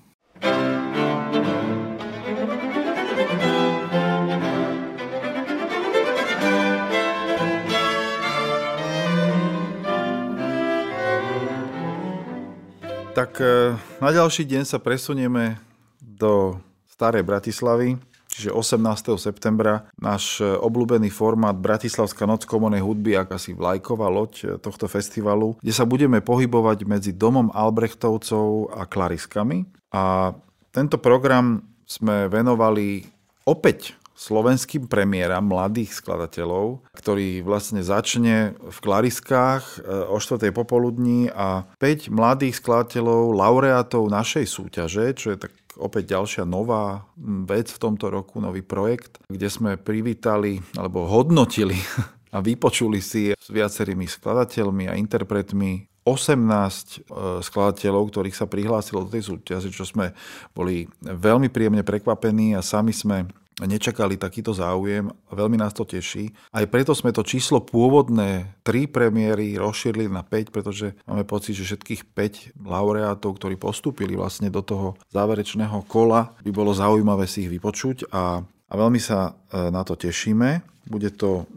Tak 13.16 13.40
e, 13.40 13.72
na 14.04 14.12
ďalší 14.12 14.44
deň 14.44 14.68
sa 14.68 14.76
presunieme 14.76 15.56
do 16.04 16.60
starej 16.84 17.24
Bratislavy, 17.24 17.96
čiže 18.28 18.52
18. 18.52 19.16
septembra. 19.16 19.88
Náš 19.96 20.44
e, 20.44 20.52
obľúbený 20.52 21.08
formát 21.16 21.56
Bratislavská 21.56 22.28
noc 22.28 22.44
komonej 22.44 22.84
hudby, 22.84 23.16
akási 23.16 23.56
vlajková 23.56 24.12
loď 24.12 24.34
e, 24.36 24.46
tohto 24.60 24.92
festivalu, 24.92 25.56
kde 25.64 25.72
sa 25.72 25.88
budeme 25.88 26.20
pohybovať 26.20 26.84
medzi 26.84 27.16
domom 27.16 27.56
Albrechtovcov 27.56 28.76
a 28.76 28.84
Klariskami. 28.84 29.64
A 29.96 30.36
tento 30.76 31.00
program 31.00 31.64
sme 31.88 32.28
venovali 32.28 33.08
opäť 33.48 33.96
slovenským 34.16 34.88
premiéram 34.88 35.44
mladých 35.44 36.00
skladateľov, 36.00 36.88
ktorý 36.96 37.44
vlastne 37.44 37.84
začne 37.84 38.56
v 38.56 38.78
Klariskách 38.80 39.84
e, 39.84 40.08
o 40.08 40.18
4. 40.18 40.56
popoludní 40.56 41.28
a 41.36 41.68
5 41.84 42.10
mladých 42.10 42.64
skladateľov, 42.64 43.36
laureátov 43.36 44.08
našej 44.08 44.48
súťaže, 44.48 45.12
čo 45.20 45.36
je 45.36 45.38
tak 45.46 45.52
opäť 45.76 46.16
ďalšia 46.16 46.48
nová 46.48 47.04
vec 47.44 47.68
v 47.68 47.82
tomto 47.84 48.08
roku, 48.08 48.40
nový 48.40 48.64
projekt, 48.64 49.20
kde 49.28 49.52
sme 49.52 49.76
privítali 49.76 50.64
alebo 50.80 51.04
hodnotili 51.04 51.76
a 52.36 52.40
vypočuli 52.40 53.04
si 53.04 53.36
s 53.36 53.48
viacerými 53.52 54.08
skladateľmi 54.08 54.88
a 54.88 54.96
interpretmi 54.96 55.92
18 56.08 56.32
e, 56.32 56.98
skladateľov, 57.44 58.14
ktorých 58.14 58.38
sa 58.38 58.48
prihlásilo 58.48 59.04
do 59.04 59.12
tej 59.12 59.28
súťaže, 59.28 59.74
čo 59.76 59.84
sme 59.84 60.16
boli 60.56 60.88
veľmi 61.04 61.52
príjemne 61.52 61.84
prekvapení 61.84 62.56
a 62.56 62.64
sami 62.64 62.96
sme 62.96 63.28
nečakali 63.64 64.20
takýto 64.20 64.52
záujem 64.52 65.08
a 65.08 65.32
veľmi 65.32 65.56
nás 65.56 65.72
to 65.72 65.88
teší. 65.88 66.36
Aj 66.52 66.68
preto 66.68 66.92
sme 66.92 67.16
to 67.16 67.24
číslo 67.24 67.64
pôvodné 67.64 68.60
3 68.68 68.92
premiéry 68.92 69.56
rozšírili 69.56 70.12
na 70.12 70.28
5, 70.28 70.52
pretože 70.52 70.92
máme 71.08 71.24
pocit, 71.24 71.56
že 71.56 71.64
všetkých 71.64 72.12
5 72.12 72.60
laureátov, 72.68 73.40
ktorí 73.40 73.56
postúpili 73.56 74.20
vlastne 74.20 74.52
do 74.52 74.60
toho 74.60 75.00
záverečného 75.16 75.88
kola, 75.88 76.36
by 76.44 76.52
bolo 76.52 76.76
zaujímavé 76.76 77.24
si 77.32 77.48
ich 77.48 77.54
vypočuť 77.54 78.12
a, 78.12 78.44
a 78.44 78.74
veľmi 78.76 79.00
sa 79.00 79.32
e, 79.32 79.72
na 79.72 79.88
to 79.88 79.96
tešíme. 79.96 80.60
Bude 80.86 81.16
to 81.16 81.48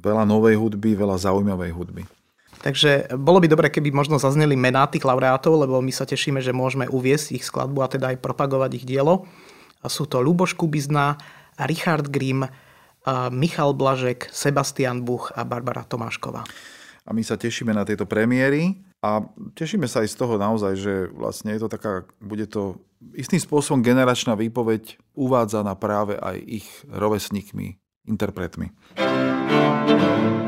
veľa 0.00 0.24
novej 0.24 0.56
hudby, 0.56 0.96
veľa 0.96 1.20
zaujímavej 1.20 1.72
hudby. 1.76 2.02
Takže 2.64 3.12
bolo 3.20 3.44
by 3.44 3.46
dobre, 3.52 3.68
keby 3.68 3.92
možno 3.92 4.16
zazneli 4.16 4.56
mená 4.56 4.88
tých 4.88 5.04
laureátov, 5.04 5.68
lebo 5.68 5.84
my 5.84 5.92
sa 5.92 6.08
tešíme, 6.08 6.40
že 6.40 6.56
môžeme 6.56 6.88
uviesť 6.88 7.36
ich 7.36 7.44
skladbu 7.44 7.84
a 7.84 7.92
teda 7.92 8.16
aj 8.16 8.24
propagovať 8.24 8.80
ich 8.80 8.88
dielo. 8.88 9.28
Sú 9.86 10.08
to 10.08 10.20
Luboš 10.20 10.56
Kubizna, 10.56 11.16
Richard 11.60 12.10
Grimm, 12.10 12.48
Michal 13.30 13.76
Blažek, 13.76 14.32
Sebastian 14.32 15.04
Buch 15.04 15.28
a 15.36 15.44
Barbara 15.44 15.84
Tomášková. 15.84 16.44
A 17.04 17.10
my 17.12 17.20
sa 17.20 17.36
tešíme 17.36 17.76
na 17.76 17.84
tieto 17.84 18.08
premiéry 18.08 18.80
a 19.04 19.20
tešíme 19.52 19.84
sa 19.84 20.00
aj 20.00 20.08
z 20.08 20.16
toho 20.16 20.40
naozaj, 20.40 20.72
že 20.80 20.94
vlastne 21.12 21.52
je 21.52 21.60
to 21.60 21.68
taká, 21.68 22.08
bude 22.16 22.48
to 22.48 22.80
istým 23.12 23.36
spôsobom 23.36 23.84
generačná 23.84 24.32
výpoveď 24.32 24.96
uvádzaná 25.12 25.76
práve 25.76 26.16
aj 26.16 26.36
ich 26.40 26.68
rovesníkmi, 26.88 27.76
interpretmi. 28.08 28.72
thank 29.84 30.40
you 30.40 30.43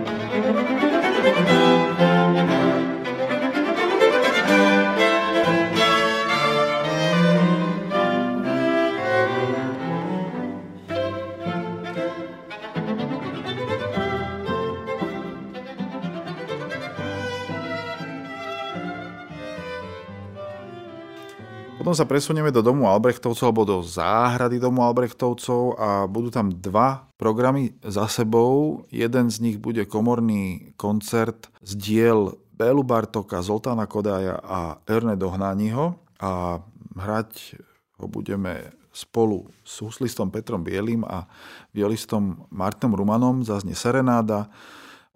Potom 21.87 22.03
sa 22.03 22.11
presunieme 22.11 22.51
do 22.51 22.66
domu 22.66 22.90
Albrechtovcov 22.90 23.46
alebo 23.46 23.62
do 23.62 23.79
záhrady 23.79 24.59
domu 24.59 24.83
Albrechtovcov 24.83 25.79
a 25.79 26.11
budú 26.11 26.35
tam 26.35 26.51
dva 26.51 27.07
programy 27.14 27.79
za 27.79 28.11
sebou. 28.11 28.83
Jeden 28.90 29.31
z 29.31 29.38
nich 29.38 29.62
bude 29.62 29.87
komorný 29.87 30.75
koncert 30.75 31.46
z 31.62 31.79
diel 31.79 32.35
Bélu 32.59 32.83
Bartoka, 32.83 33.38
Zoltána 33.38 33.87
Kodája 33.87 34.35
a 34.42 34.83
Erne 34.83 35.14
Dohnányho 35.14 35.94
a 36.18 36.59
hrať 36.99 37.55
ho 38.03 38.11
budeme 38.11 38.75
spolu 38.90 39.46
s 39.62 39.79
huslistom 39.79 40.35
Petrom 40.35 40.66
Bielým 40.66 41.07
a 41.07 41.31
violistom 41.70 42.51
Martinom 42.51 42.99
Rumanom. 42.99 43.46
Zaznie 43.46 43.79
Serenáda, 43.79 44.51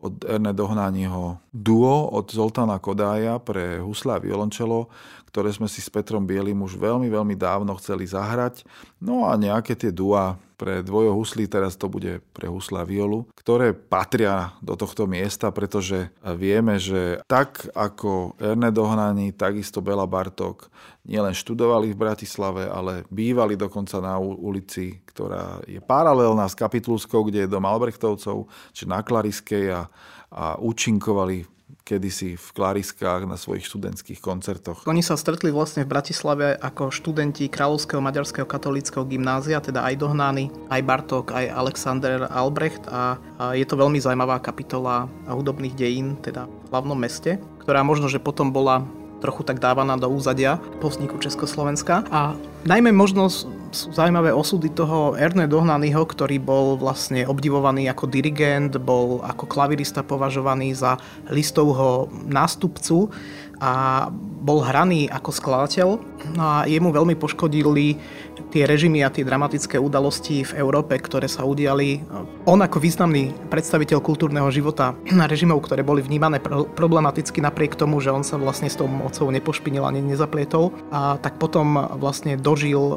od 0.01 0.25
Erne 0.25 0.57
Dohnányho 0.57 1.45
duo 1.53 2.09
od 2.09 2.33
Zoltána 2.33 2.81
Kodája 2.81 3.37
pre 3.37 3.85
husla 3.85 4.17
a 4.17 4.23
violončelo, 4.23 4.89
ktoré 5.31 5.55
sme 5.55 5.71
si 5.71 5.79
s 5.79 5.89
Petrom 5.89 6.27
Bielým 6.27 6.59
už 6.67 6.75
veľmi, 6.75 7.07
veľmi 7.07 7.39
dávno 7.39 7.79
chceli 7.79 8.05
zahrať. 8.05 8.67
No 8.99 9.31
a 9.31 9.39
nejaké 9.39 9.79
tie 9.79 9.95
dua 9.95 10.37
pre 10.61 10.85
dvojo 10.85 11.17
huslí, 11.17 11.49
teraz 11.49 11.73
to 11.73 11.89
bude 11.89 12.21
pre 12.37 12.45
husla 12.45 12.85
violu, 12.85 13.25
ktoré 13.33 13.73
patria 13.73 14.53
do 14.61 14.77
tohto 14.77 15.09
miesta, 15.09 15.49
pretože 15.49 16.13
vieme, 16.37 16.77
že 16.77 17.25
tak 17.25 17.65
ako 17.73 18.37
Erne 18.37 18.69
Dohnání, 18.69 19.33
takisto 19.33 19.81
Bela 19.81 20.05
Bartok 20.05 20.69
nielen 21.09 21.33
študovali 21.33 21.97
v 21.97 22.01
Bratislave, 22.05 22.69
ale 22.69 23.09
bývali 23.09 23.57
dokonca 23.57 24.05
na 24.05 24.21
ulici, 24.21 25.01
ktorá 25.09 25.65
je 25.65 25.81
paralelná 25.81 26.45
s 26.45 26.53
Kapitulskou, 26.53 27.25
kde 27.25 27.49
je 27.49 27.53
dom 27.57 27.65
Albrechtovcov, 27.65 28.45
či 28.77 28.85
na 28.85 29.01
Klariskej 29.01 29.73
a, 29.73 29.89
a 30.29 30.61
účinkovali 30.61 31.60
kedysi 31.83 32.37
v 32.39 32.47
Klariskách 32.55 33.27
na 33.27 33.35
svojich 33.35 33.67
študentských 33.67 34.21
koncertoch. 34.23 34.87
Oni 34.87 35.03
sa 35.03 35.19
stretli 35.19 35.51
vlastne 35.51 35.83
v 35.85 35.93
Bratislave 35.93 36.55
ako 36.57 36.93
študenti 36.93 37.51
Kráľovského 37.51 37.99
maďarského 37.99 38.47
katolického 38.47 39.05
gymnázia, 39.05 39.59
teda 39.59 39.85
aj 39.87 40.01
Dohnány, 40.01 40.49
aj 40.71 40.81
Bartok, 40.87 41.27
aj 41.35 41.51
Alexander 41.51 42.29
Albrecht 42.31 42.87
a, 42.89 43.19
a 43.41 43.57
je 43.57 43.67
to 43.67 43.81
veľmi 43.81 43.99
zaujímavá 43.99 44.39
kapitola 44.39 45.11
hudobných 45.27 45.75
dejín, 45.75 46.17
teda 46.21 46.47
v 46.47 46.69
hlavnom 46.71 46.97
meste, 46.97 47.43
ktorá 47.65 47.83
možno, 47.83 48.07
že 48.07 48.23
potom 48.23 48.55
bola 48.55 48.87
trochu 49.21 49.45
tak 49.45 49.61
dávaná 49.61 50.01
do 50.01 50.09
úzadia 50.09 50.59
po 50.81 50.89
vzniku 50.89 51.21
Československa. 51.21 52.09
A 52.09 52.35
najmä 52.65 52.91
možno 52.91 53.29
sú 53.71 53.95
zaujímavé 53.95 54.35
osudy 54.35 54.73
toho 54.75 55.15
Erne 55.15 55.47
Dohnanyho, 55.47 56.03
ktorý 56.03 56.43
bol 56.43 56.75
vlastne 56.75 57.23
obdivovaný 57.23 57.87
ako 57.87 58.11
dirigent, 58.11 58.75
bol 58.83 59.23
ako 59.23 59.47
klavirista 59.47 60.03
považovaný 60.03 60.75
za 60.75 60.99
listovho 61.31 62.11
nástupcu 62.27 63.15
a 63.61 64.09
bol 64.41 64.65
hraný 64.65 65.07
ako 65.13 65.31
skladateľ. 65.31 65.89
No 66.33 66.43
a 66.43 66.65
jemu 66.65 66.89
veľmi 66.91 67.15
poškodili 67.21 68.01
tie 68.49 68.65
režimy 68.65 69.05
a 69.05 69.13
tie 69.13 69.23
dramatické 69.23 69.77
udalosti 69.77 70.43
v 70.43 70.57
Európe, 70.59 70.97
ktoré 70.97 71.29
sa 71.29 71.45
udiali. 71.45 72.01
On 72.49 72.57
ako 72.57 72.81
významný 72.81 73.37
predstaviteľ 73.53 74.01
kultúrneho 74.01 74.49
života 74.49 74.97
na 75.13 75.29
režimov, 75.29 75.61
ktoré 75.69 75.85
boli 75.85 76.01
vnímané 76.01 76.41
problematicky 76.75 77.45
napriek 77.45 77.77
tomu, 77.77 78.01
že 78.01 78.11
on 78.11 78.25
sa 78.25 78.41
vlastne 78.41 78.73
s 78.73 78.81
tou 78.81 78.89
mocou 78.89 79.29
nepošpinil 79.29 79.85
ani 79.85 80.01
nezaplietol, 80.01 80.73
a 80.89 81.21
tak 81.21 81.37
potom 81.37 81.77
vlastne 82.01 82.41
dožil 82.41 82.81
e, 82.81 82.97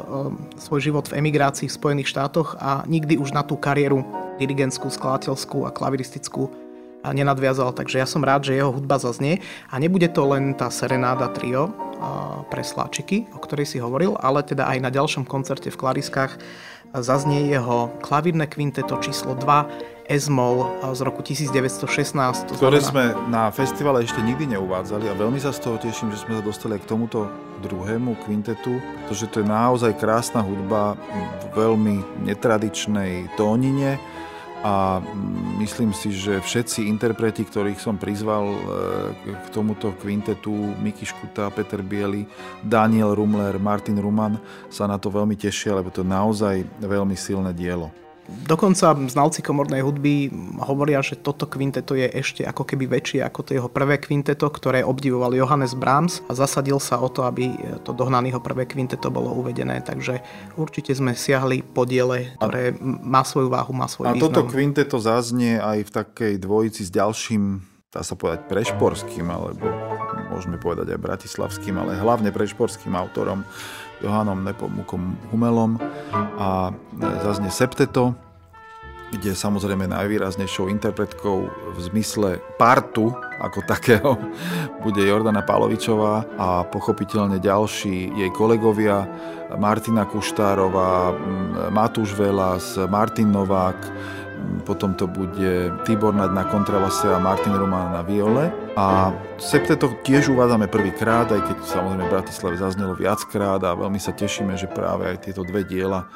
svoj 0.56 0.80
život 0.80 1.04
v 1.12 1.20
emigrácii 1.20 1.68
v 1.68 1.76
Spojených 1.76 2.10
štátoch 2.10 2.56
a 2.58 2.82
nikdy 2.88 3.20
už 3.20 3.36
na 3.36 3.44
tú 3.44 3.60
kariéru 3.60 4.02
dirigentskú, 4.40 4.90
skladateľskú 4.90 5.68
a 5.68 5.70
klaviristickú 5.70 6.63
nenadviazal, 7.12 7.76
takže 7.76 8.00
ja 8.00 8.08
som 8.08 8.24
rád, 8.24 8.48
že 8.48 8.56
jeho 8.56 8.72
hudba 8.72 8.96
zaznie 8.96 9.44
a 9.68 9.76
nebude 9.76 10.08
to 10.08 10.24
len 10.24 10.56
tá 10.56 10.72
Serenáda 10.72 11.28
trio 11.34 11.74
pre 12.48 12.64
sláčiky, 12.64 13.28
o 13.34 13.40
ktorej 13.42 13.68
si 13.68 13.82
hovoril, 13.82 14.16
ale 14.16 14.40
teda 14.40 14.64
aj 14.70 14.78
na 14.80 14.90
ďalšom 14.92 15.28
koncerte 15.28 15.68
v 15.68 15.76
Klariskách 15.76 16.36
zaznie 16.94 17.50
jeho 17.50 17.90
klavírne 18.00 18.46
kvinteto 18.46 18.96
číslo 19.02 19.34
2 19.34 20.04
Esmol 20.04 20.68
z 20.92 21.00
roku 21.00 21.24
1916. 21.24 22.60
Ktoré 22.60 22.76
znamená... 22.76 22.84
sme 22.84 23.04
na 23.32 23.48
festivale 23.48 24.04
ešte 24.04 24.20
nikdy 24.20 24.52
neuvádzali 24.52 25.08
a 25.08 25.16
veľmi 25.16 25.40
sa 25.40 25.48
z 25.48 25.64
toho 25.64 25.80
teším, 25.80 26.12
že 26.12 26.28
sme 26.28 26.36
sa 26.36 26.44
dostali 26.44 26.76
k 26.76 26.84
tomuto 26.84 27.24
druhému 27.64 28.20
kvintetu, 28.28 28.84
pretože 29.00 29.32
to 29.32 29.40
je 29.40 29.48
naozaj 29.48 29.96
krásna 29.96 30.44
hudba 30.44 31.00
v 31.40 31.44
veľmi 31.56 31.96
netradičnej 32.28 33.32
tónine 33.40 33.96
a 34.64 35.04
myslím 35.60 35.92
si, 35.92 36.08
že 36.08 36.40
všetci 36.40 36.88
interpreti, 36.88 37.44
ktorých 37.44 37.76
som 37.76 38.00
prizval 38.00 38.48
e, 38.48 38.58
k 39.28 39.46
tomuto 39.52 39.92
kvintetu, 40.00 40.72
Miky 40.80 41.04
Škuta, 41.04 41.52
Peter 41.52 41.84
Bieli, 41.84 42.24
Daniel 42.64 43.12
Rumler, 43.12 43.60
Martin 43.60 44.00
Ruman, 44.00 44.40
sa 44.72 44.88
na 44.88 44.96
to 44.96 45.12
veľmi 45.12 45.36
tešia, 45.36 45.76
lebo 45.76 45.92
to 45.92 46.00
je 46.00 46.08
naozaj 46.08 46.64
veľmi 46.80 47.12
silné 47.12 47.52
dielo. 47.52 47.92
Dokonca 48.24 48.96
znalci 48.96 49.44
komornej 49.44 49.84
hudby 49.84 50.32
hovoria, 50.64 51.04
že 51.04 51.20
toto 51.20 51.44
kvinteto 51.44 51.92
je 51.92 52.08
ešte 52.08 52.40
ako 52.40 52.64
keby 52.64 52.88
väčšie 52.88 53.20
ako 53.20 53.40
to 53.44 53.50
jeho 53.52 53.68
prvé 53.68 54.00
kvinteto, 54.00 54.48
ktoré 54.48 54.80
obdivoval 54.80 55.36
Johannes 55.36 55.76
Brahms 55.76 56.24
a 56.28 56.32
zasadil 56.32 56.80
sa 56.80 56.96
o 57.04 57.12
to, 57.12 57.28
aby 57.28 57.52
to 57.84 57.92
dohnaného 57.92 58.40
prvé 58.40 58.64
kvinteto 58.64 59.12
bolo 59.12 59.28
uvedené. 59.36 59.84
Takže 59.84 60.24
určite 60.56 60.96
sme 60.96 61.12
siahli 61.12 61.60
po 61.60 61.84
diele, 61.84 62.32
ktoré 62.40 62.72
má 62.80 63.28
svoju 63.28 63.52
váhu, 63.52 63.76
má 63.76 63.92
svoj 63.92 64.08
a 64.08 64.16
význam. 64.16 64.24
A 64.24 64.32
toto 64.32 64.48
kvinteto 64.48 64.96
zaznie 64.96 65.60
aj 65.60 65.84
v 65.84 65.90
takej 65.92 66.32
dvojici 66.40 66.88
s 66.88 66.90
ďalším, 66.92 67.60
dá 67.92 68.00
sa 68.00 68.16
povedať, 68.16 68.48
prešporským, 68.48 69.28
alebo 69.28 69.68
môžeme 70.32 70.56
povedať 70.56 70.96
aj 70.96 71.00
bratislavským, 71.00 71.76
ale 71.76 72.00
hlavne 72.00 72.32
prešporským 72.32 72.96
autorom 72.96 73.44
Johanom 74.04 74.44
Nepomukom 74.44 75.16
Humelom 75.32 75.80
a 76.36 76.70
zaznie 77.24 77.48
Septeto, 77.48 78.12
kde 79.14 79.32
samozrejme 79.32 79.88
najvýraznejšou 79.88 80.68
interpretkou 80.68 81.48
v 81.48 81.78
zmysle 81.90 82.42
partu 82.60 83.14
ako 83.40 83.64
takého 83.64 84.18
bude 84.84 85.00
Jordana 85.00 85.40
Palovičová 85.40 86.26
a 86.36 86.66
pochopiteľne 86.68 87.40
ďalší 87.40 88.12
jej 88.12 88.30
kolegovia 88.34 89.06
Martina 89.54 90.04
Kuštárová, 90.04 91.14
Matúš 91.70 92.12
Velas, 92.16 92.74
Martin 92.90 93.30
Novák, 93.30 93.78
potom 94.64 94.96
to 94.96 95.10
bude 95.10 95.72
Tibor 95.84 96.14
na 96.14 96.44
kontrabase 96.48 97.10
a 97.10 97.18
Martin 97.18 97.56
Roman 97.56 97.92
na 97.94 98.02
viole. 98.06 98.52
A 98.78 99.12
septeto 99.36 99.92
tiež 100.02 100.32
uvádzame 100.32 100.66
prvýkrát, 100.66 101.30
aj 101.30 101.42
keď 101.44 101.56
samozrejme 101.66 102.04
v 102.08 102.14
Bratislave 102.14 102.56
zaznelo 102.58 102.94
viackrát 102.96 103.60
a 103.62 103.76
veľmi 103.76 104.00
sa 104.00 104.16
tešíme, 104.16 104.56
že 104.56 104.70
práve 104.70 105.08
aj 105.10 105.28
tieto 105.28 105.42
dve 105.46 105.62
diela 105.62 106.08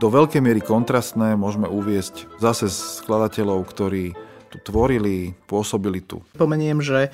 do 0.00 0.08
veľkej 0.08 0.40
miery 0.40 0.64
kontrastné 0.64 1.36
môžeme 1.36 1.68
uviesť 1.68 2.40
zase 2.40 2.72
skladateľov, 2.72 3.60
ktorí 3.68 4.16
tu 4.52 4.60
tvorili, 4.60 5.32
pôsobili 5.48 6.04
tu. 6.04 6.20
Pomeniem, 6.36 6.84
že 6.84 7.08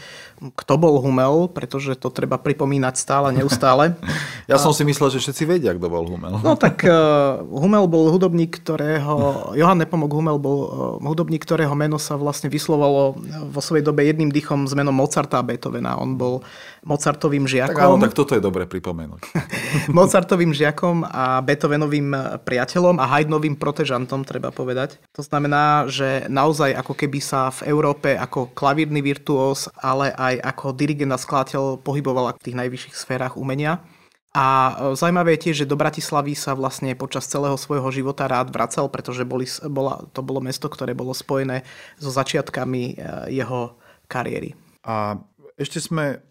kto 0.58 0.74
bol 0.74 0.98
Humel, 0.98 1.46
pretože 1.46 1.94
to 1.94 2.10
treba 2.10 2.34
pripomínať 2.34 2.94
stále, 2.98 3.30
neustále. 3.30 3.94
ja 4.50 4.58
som 4.58 4.74
si 4.74 4.82
myslel, 4.82 5.14
že 5.14 5.22
všetci 5.22 5.44
vedia, 5.46 5.70
kto 5.78 5.86
bol 5.86 6.02
Humel. 6.02 6.42
No 6.42 6.58
tak 6.58 6.82
uh, 6.82 7.38
Humel 7.46 7.86
bol 7.86 8.10
hudobník, 8.10 8.58
ktorého, 8.58 9.54
Johan 9.54 9.78
Nepomok 9.78 10.10
Humel 10.10 10.42
bol 10.42 10.58
uh, 10.66 11.06
hudobník, 11.06 11.46
ktorého 11.46 11.78
meno 11.78 12.02
sa 12.02 12.18
vlastne 12.18 12.50
vyslovalo 12.50 13.14
vo 13.54 13.60
svojej 13.62 13.86
dobe 13.86 14.02
jedným 14.02 14.34
dýchom 14.34 14.66
s 14.66 14.74
menom 14.74 14.94
Mozarta 14.94 15.38
a 15.38 15.46
Beethovena. 15.46 15.94
On 15.94 16.18
bol 16.18 16.42
Mozartovým 16.82 17.46
žiakom. 17.46 17.78
Tak 17.78 17.86
áno, 17.86 18.02
tak 18.02 18.14
toto 18.18 18.34
je 18.34 18.42
dobre 18.42 18.66
pripomenúť. 18.66 19.22
Mozartovým 19.98 20.50
žiakom 20.50 21.06
a 21.06 21.38
Beethovenovým 21.44 22.40
priateľom 22.42 22.98
a 22.98 23.04
Haydnovým 23.06 23.60
protežantom, 23.60 24.26
treba 24.26 24.50
povedať. 24.50 24.96
To 25.14 25.22
znamená, 25.22 25.86
že 25.90 26.26
naozaj 26.30 26.72
ako 26.78 26.96
keby 26.96 27.18
sa 27.28 27.52
v 27.52 27.68
Európe 27.68 28.16
ako 28.16 28.56
klavírny 28.56 29.04
virtuós, 29.04 29.68
ale 29.76 30.16
aj 30.16 30.40
ako 30.40 30.72
dirigent 30.72 31.12
a 31.12 31.20
skladateľ 31.20 31.84
pohyboval 31.84 32.32
v 32.32 32.44
tých 32.48 32.56
najvyšších 32.56 32.96
sférach 32.96 33.36
umenia. 33.36 33.84
A 34.32 34.46
e, 34.72 34.72
zaujímavé 34.96 35.36
je 35.36 35.44
tiež, 35.48 35.56
že 35.64 35.70
do 35.70 35.76
Bratislavy 35.76 36.32
sa 36.32 36.56
vlastne 36.56 36.96
počas 36.96 37.28
celého 37.28 37.56
svojho 37.60 37.88
života 37.92 38.24
rád 38.24 38.48
vracal, 38.48 38.88
pretože 38.88 39.28
boli, 39.28 39.44
bola, 39.68 40.04
to 40.16 40.24
bolo 40.24 40.40
mesto, 40.40 40.72
ktoré 40.72 40.96
bolo 40.96 41.12
spojené 41.12 41.68
so 42.00 42.08
začiatkami 42.08 42.96
e, 42.96 43.34
jeho 43.36 43.76
kariéry. 44.08 44.56
A 44.88 45.20
ešte 45.60 45.84
sme 45.84 46.24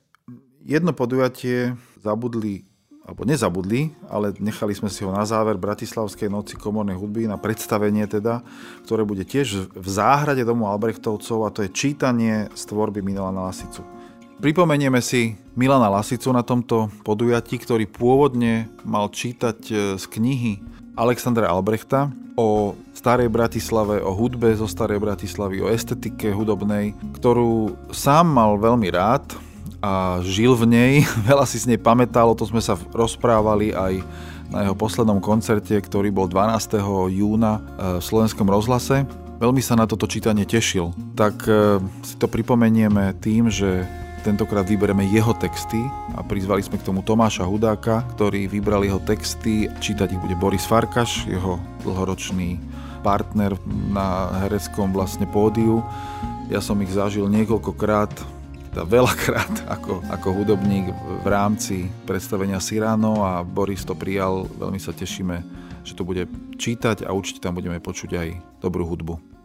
jedno 0.65 0.95
podujatie 0.95 1.77
zabudli 2.01 2.65
alebo 3.07 3.23
nezabudli, 3.23 3.95
ale 4.11 4.35
nechali 4.35 4.75
sme 4.75 4.91
si 4.91 5.07
ho 5.07 5.15
na 5.15 5.23
záver 5.23 5.55
Bratislavskej 5.55 6.27
noci 6.27 6.59
komornej 6.59 6.99
hudby 6.99 7.23
na 7.23 7.39
predstavenie 7.39 8.03
teda, 8.03 8.43
ktoré 8.83 9.07
bude 9.07 9.23
tiež 9.23 9.71
v 9.71 9.87
záhrade 9.87 10.43
domu 10.43 10.67
Albrechtovcov 10.67 11.47
a 11.47 11.53
to 11.55 11.63
je 11.63 11.71
čítanie 11.71 12.51
z 12.51 12.61
tvorby 12.67 12.99
Milana 12.99 13.47
Lasicu. 13.47 13.87
Pripomenieme 14.37 14.99
si 14.99 15.39
Milana 15.55 15.87
Lasicu 15.87 16.29
na 16.35 16.43
tomto 16.43 16.91
podujatí, 17.07 17.57
ktorý 17.57 17.89
pôvodne 17.89 18.69
mal 18.85 19.09
čítať 19.09 19.57
e, 19.65 19.73
z 19.97 20.03
knihy 20.13 20.61
Alexandra 20.93 21.49
Albrechta 21.49 22.13
o 22.37 22.77
starej 22.93 23.33
Bratislave, 23.33 23.97
o 23.97 24.13
hudbe 24.13 24.53
zo 24.53 24.69
starej 24.69 25.01
Bratislavy, 25.01 25.63
o 25.63 25.71
estetike 25.73 26.29
hudobnej, 26.29 26.93
ktorú 27.17 27.73
sám 27.89 28.29
mal 28.29 28.61
veľmi 28.61 28.93
rád, 28.93 29.25
a 29.81 30.23
žil 30.25 30.57
v 30.57 30.65
nej, 30.65 30.93
veľa 31.29 31.45
si 31.45 31.61
z 31.61 31.73
nej 31.73 31.79
pamätal, 31.79 32.29
o 32.31 32.37
tom 32.37 32.49
sme 32.49 32.61
sa 32.63 32.77
rozprávali 32.93 33.73
aj 33.73 34.01
na 34.47 34.63
jeho 34.63 34.75
poslednom 34.79 35.19
koncerte, 35.19 35.75
ktorý 35.75 36.07
bol 36.07 36.31
12. 36.31 36.79
júna 37.11 37.59
v 37.75 38.03
slovenskom 38.03 38.47
rozhlase. 38.47 39.03
Veľmi 39.43 39.59
sa 39.59 39.75
na 39.75 39.83
toto 39.83 40.07
čítanie 40.07 40.47
tešil. 40.47 40.95
Tak 41.19 41.45
si 42.01 42.15
to 42.15 42.31
pripomenieme 42.31 43.11
tým, 43.19 43.51
že 43.51 43.83
tentokrát 44.23 44.63
vyberieme 44.63 45.03
jeho 45.07 45.35
texty 45.35 45.77
a 46.15 46.23
prizvali 46.23 46.63
sme 46.63 46.79
k 46.79 46.87
tomu 46.87 47.03
Tomáša 47.03 47.43
Hudáka, 47.47 48.07
ktorý 48.15 48.47
vybral 48.47 48.87
jeho 48.87 49.03
texty. 49.03 49.67
Čítať 49.83 50.15
ich 50.15 50.21
bude 50.23 50.35
Boris 50.39 50.63
Farkaš, 50.67 51.27
jeho 51.27 51.59
dlhoročný 51.83 52.59
partner 53.05 53.55
na 53.91 54.35
hereckom 54.47 54.91
vlastne 54.91 55.23
pódiu. 55.29 55.79
Ja 56.51 56.63
som 56.63 56.79
ich 56.83 56.91
zažil 56.91 57.27
niekoľkokrát, 57.27 58.36
veľakrát 58.83 59.69
ako, 59.69 60.03
ako 60.11 60.27
hudobník 60.35 60.91
v 61.23 61.27
rámci 61.29 61.87
predstavenia 62.03 62.59
Sirano 62.59 63.23
a 63.23 63.41
Boris 63.41 63.87
to 63.87 63.95
prijal. 63.95 64.45
Veľmi 64.59 64.77
sa 64.81 64.91
tešíme, 64.91 65.41
že 65.87 65.95
to 65.95 66.03
bude 66.03 66.27
čítať 66.59 67.07
a 67.07 67.15
určite 67.15 67.39
tam 67.39 67.55
budeme 67.55 67.79
počuť 67.79 68.11
aj 68.17 68.27
dobrú 68.59 68.83
hudbu. 68.83 69.36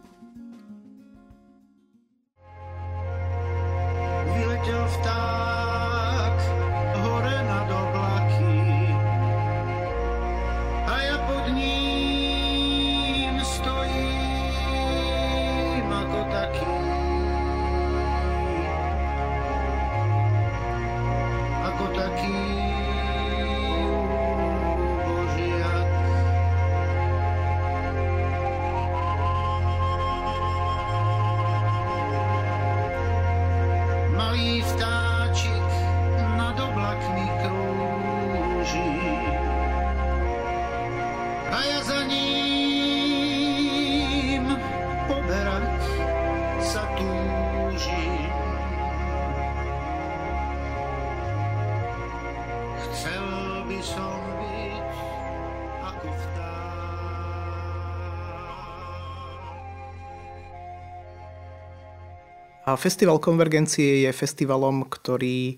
Festival 62.75 63.17
Konvergencie 63.19 64.07
je 64.07 64.11
festivalom, 64.11 64.85
ktorý 64.87 65.57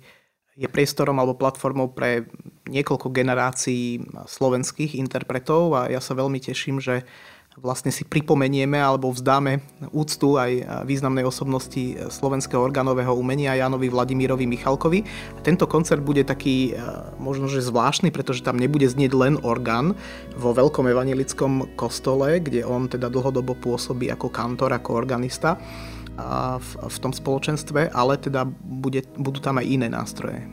je 0.55 0.67
priestorom 0.71 1.19
alebo 1.19 1.35
platformou 1.35 1.91
pre 1.91 2.31
niekoľko 2.71 3.11
generácií 3.11 4.07
slovenských 4.23 4.95
interpretov 4.95 5.75
a 5.75 5.91
ja 5.91 5.99
sa 5.99 6.15
veľmi 6.15 6.39
teším, 6.39 6.79
že 6.79 7.03
vlastne 7.59 7.87
si 7.87 8.03
pripomenieme 8.03 8.75
alebo 8.75 9.11
vzdáme 9.11 9.63
úctu 9.95 10.35
aj 10.35 10.83
významnej 10.83 11.23
osobnosti 11.23 11.95
slovenského 12.11 12.59
organového 12.59 13.15
umenia 13.15 13.55
Janovi 13.55 13.87
Vladimírovi 13.87 14.43
Michalkovi. 14.43 15.07
A 15.35 15.39
tento 15.39 15.63
koncert 15.63 16.03
bude 16.03 16.27
taký 16.27 16.75
e, 16.75 16.83
možno, 17.15 17.47
že 17.47 17.63
zvláštny, 17.63 18.11
pretože 18.11 18.43
tam 18.43 18.59
nebude 18.59 18.91
znieť 18.91 19.11
len 19.15 19.39
orgán 19.39 19.95
vo 20.35 20.51
veľkom 20.51 20.91
evangelickom 20.91 21.79
kostole, 21.79 22.43
kde 22.43 22.67
on 22.67 22.91
teda 22.91 23.07
dlhodobo 23.07 23.55
pôsobí 23.55 24.11
ako 24.11 24.27
kantor, 24.27 24.75
ako 24.75 24.99
organista 24.99 25.55
v, 26.59 26.69
v 26.79 26.97
tom 26.99 27.11
spoločenstve, 27.11 27.91
ale 27.91 28.15
teda 28.15 28.47
bude, 28.47 29.03
budú 29.19 29.43
tam 29.43 29.59
aj 29.59 29.65
iné 29.67 29.87
nástroje. 29.91 30.43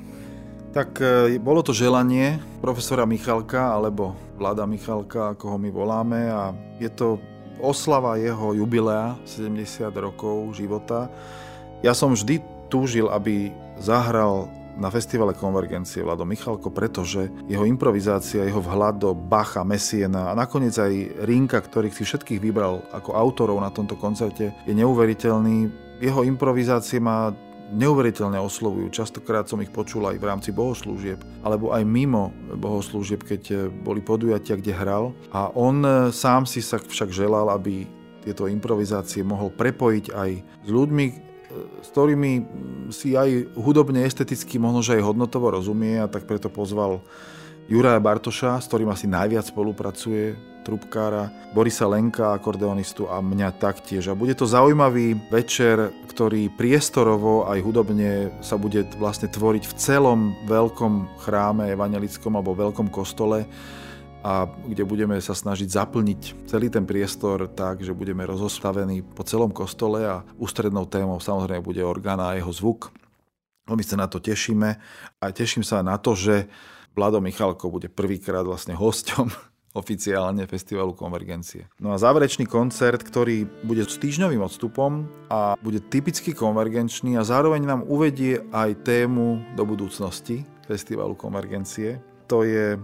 Tak 0.73 0.99
e, 1.05 1.37
bolo 1.37 1.61
to 1.61 1.77
želanie 1.77 2.41
profesora 2.65 3.05
Michalka, 3.05 3.77
alebo 3.77 4.17
vláda 4.41 4.65
Michalka, 4.65 5.37
ako 5.37 5.45
ho 5.55 5.59
my 5.61 5.71
voláme 5.71 6.21
a 6.33 6.57
je 6.81 6.89
to 6.89 7.21
oslava 7.63 8.19
jeho 8.19 8.57
jubilea 8.57 9.15
70 9.29 9.93
rokov 9.95 10.57
života. 10.57 11.13
Ja 11.85 11.93
som 11.95 12.17
vždy 12.17 12.41
túžil, 12.73 13.07
aby 13.13 13.53
zahral 13.79 14.49
na 14.77 14.89
festivale 14.89 15.37
Konvergencie 15.37 16.01
Vlado 16.01 16.25
Michalko, 16.25 16.73
pretože 16.73 17.29
jeho 17.49 17.65
improvizácia, 17.69 18.45
jeho 18.47 18.61
vhľad 18.61 18.95
do 18.99 19.11
Bacha, 19.13 19.65
Messiena 19.65 20.33
a 20.33 20.37
nakoniec 20.37 20.77
aj 20.77 21.25
Rinka, 21.29 21.61
ktorých 21.61 21.93
si 21.93 22.03
všetkých 22.09 22.41
vybral 22.41 22.85
ako 22.93 23.13
autorov 23.13 23.59
na 23.61 23.69
tomto 23.69 23.95
koncerte, 24.01 24.53
je 24.65 24.73
neuveriteľný. 24.73 25.69
Jeho 26.03 26.27
improvizácie 26.27 26.99
ma 26.99 27.31
neuveriteľne 27.73 28.37
oslovujú. 28.37 28.93
Častokrát 28.93 29.49
som 29.49 29.61
ich 29.65 29.73
počul 29.73 30.05
aj 30.05 30.21
v 30.21 30.29
rámci 30.29 30.51
bohoslúžieb, 30.53 31.25
alebo 31.41 31.73
aj 31.73 31.89
mimo 31.89 32.35
bohoslúžieb, 32.53 33.25
keď 33.25 33.73
boli 33.81 34.05
podujatia, 34.05 34.61
kde 34.61 34.77
hral. 34.77 35.17
A 35.33 35.49
on 35.57 35.81
sám 36.13 36.45
si 36.45 36.61
sa 36.61 36.77
však 36.77 37.09
želal, 37.09 37.49
aby 37.49 37.89
tieto 38.23 38.47
improvizácie 38.47 39.25
mohol 39.25 39.51
prepojiť 39.51 40.05
aj 40.15 40.31
s 40.63 40.69
ľuďmi, 40.69 41.32
s 41.83 41.89
ktorými 41.93 42.33
si 42.93 43.15
aj 43.17 43.55
hudobne, 43.57 44.05
esteticky, 44.05 44.57
možno 44.57 44.81
že 44.81 45.01
aj 45.01 45.07
hodnotovo 45.13 45.53
rozumie 45.53 46.01
a 46.01 46.09
tak 46.09 46.25
preto 46.25 46.49
pozval 46.49 47.05
Juraja 47.71 48.03
Bartoša, 48.03 48.59
s 48.59 48.69
ktorým 48.69 48.91
asi 48.91 49.07
najviac 49.07 49.47
spolupracuje, 49.49 50.35
trubkára, 50.63 51.31
Borisa 51.51 51.91
Lenka, 51.91 52.33
akordeonistu 52.33 53.11
a 53.11 53.19
mňa 53.19 53.59
taktiež. 53.59 54.09
A 54.09 54.19
bude 54.19 54.33
to 54.39 54.47
zaujímavý 54.47 55.19
večer, 55.29 55.91
ktorý 56.07 56.53
priestorovo 56.55 57.51
aj 57.51 57.59
hudobne 57.61 58.31
sa 58.41 58.55
bude 58.55 58.87
vlastne 58.97 59.27
tvoriť 59.27 59.65
v 59.67 59.75
celom 59.75 60.21
veľkom 60.47 61.19
chráme 61.27 61.75
evangelickom 61.75 62.39
alebo 62.39 62.55
veľkom 62.55 62.89
kostole 62.95 63.45
a 64.23 64.47
kde 64.47 64.87
budeme 64.87 65.19
sa 65.19 65.35
snažiť 65.35 65.67
zaplniť 65.67 66.47
celý 66.47 66.71
ten 66.71 66.87
priestor 66.87 67.51
tak, 67.51 67.83
že 67.83 67.91
budeme 67.91 68.23
rozostavení 68.23 69.03
po 69.03 69.27
celom 69.27 69.51
kostole 69.51 70.07
a 70.07 70.23
ústrednou 70.39 70.87
témou 70.87 71.19
samozrejme 71.19 71.59
bude 71.59 71.83
orgán 71.83 72.23
a 72.23 72.39
jeho 72.39 72.55
zvuk. 72.55 72.95
My 73.67 73.83
sa 73.83 73.99
na 73.99 74.07
to 74.07 74.23
tešíme 74.23 74.79
a 75.19 75.25
teším 75.35 75.67
sa 75.67 75.83
na 75.83 75.99
to, 75.99 76.15
že 76.15 76.47
Vlado 76.95 77.19
Michalko 77.19 77.73
bude 77.73 77.91
prvýkrát 77.91 78.47
vlastne 78.47 78.79
hosťom 78.79 79.27
oficiálne 79.81 80.45
festivalu 80.47 80.95
Konvergencie. 80.95 81.67
No 81.81 81.91
a 81.91 81.99
záverečný 81.99 82.47
koncert, 82.47 83.03
ktorý 83.03 83.49
bude 83.65 83.83
s 83.83 83.97
týždňovým 83.99 84.45
odstupom 84.45 85.09
a 85.33 85.57
bude 85.65 85.81
typicky 85.81 86.37
konvergenčný 86.37 87.17
a 87.17 87.27
zároveň 87.27 87.65
nám 87.65 87.81
uvedie 87.89 88.45
aj 88.53 88.85
tému 88.85 89.41
do 89.57 89.65
budúcnosti 89.65 90.45
festivalu 90.69 91.17
Konvergencie. 91.17 91.99
To 92.29 92.45
je 92.45 92.77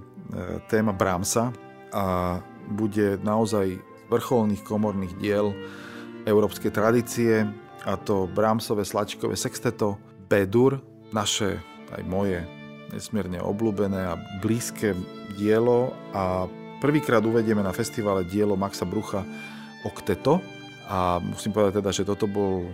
téma 0.68 0.92
Brahmsa 0.92 1.52
a 1.92 2.38
bude 2.68 3.16
naozaj 3.24 3.80
vrcholných 4.12 4.64
komorných 4.64 5.16
diel 5.16 5.56
európskej 6.28 6.72
tradície 6.72 7.48
a 7.88 7.96
to 7.96 8.28
Brahmsové 8.28 8.84
slačkové 8.84 9.36
sexteto 9.36 9.96
B-dur, 10.28 10.80
naše 11.08 11.56
aj 11.88 12.02
moje 12.04 12.44
nesmierne 12.92 13.40
obľúbené 13.40 14.00
a 14.12 14.20
blízke 14.40 14.92
dielo. 15.36 15.92
A 16.12 16.48
prvýkrát 16.80 17.24
uvedieme 17.24 17.64
na 17.64 17.72
festivale 17.72 18.24
dielo 18.28 18.56
Maxa 18.56 18.84
Brucha 18.84 19.24
Okteto. 19.84 20.40
A 20.88 21.20
musím 21.20 21.52
povedať 21.52 21.84
teda, 21.84 21.90
že 21.92 22.08
toto 22.08 22.24
bol, 22.24 22.68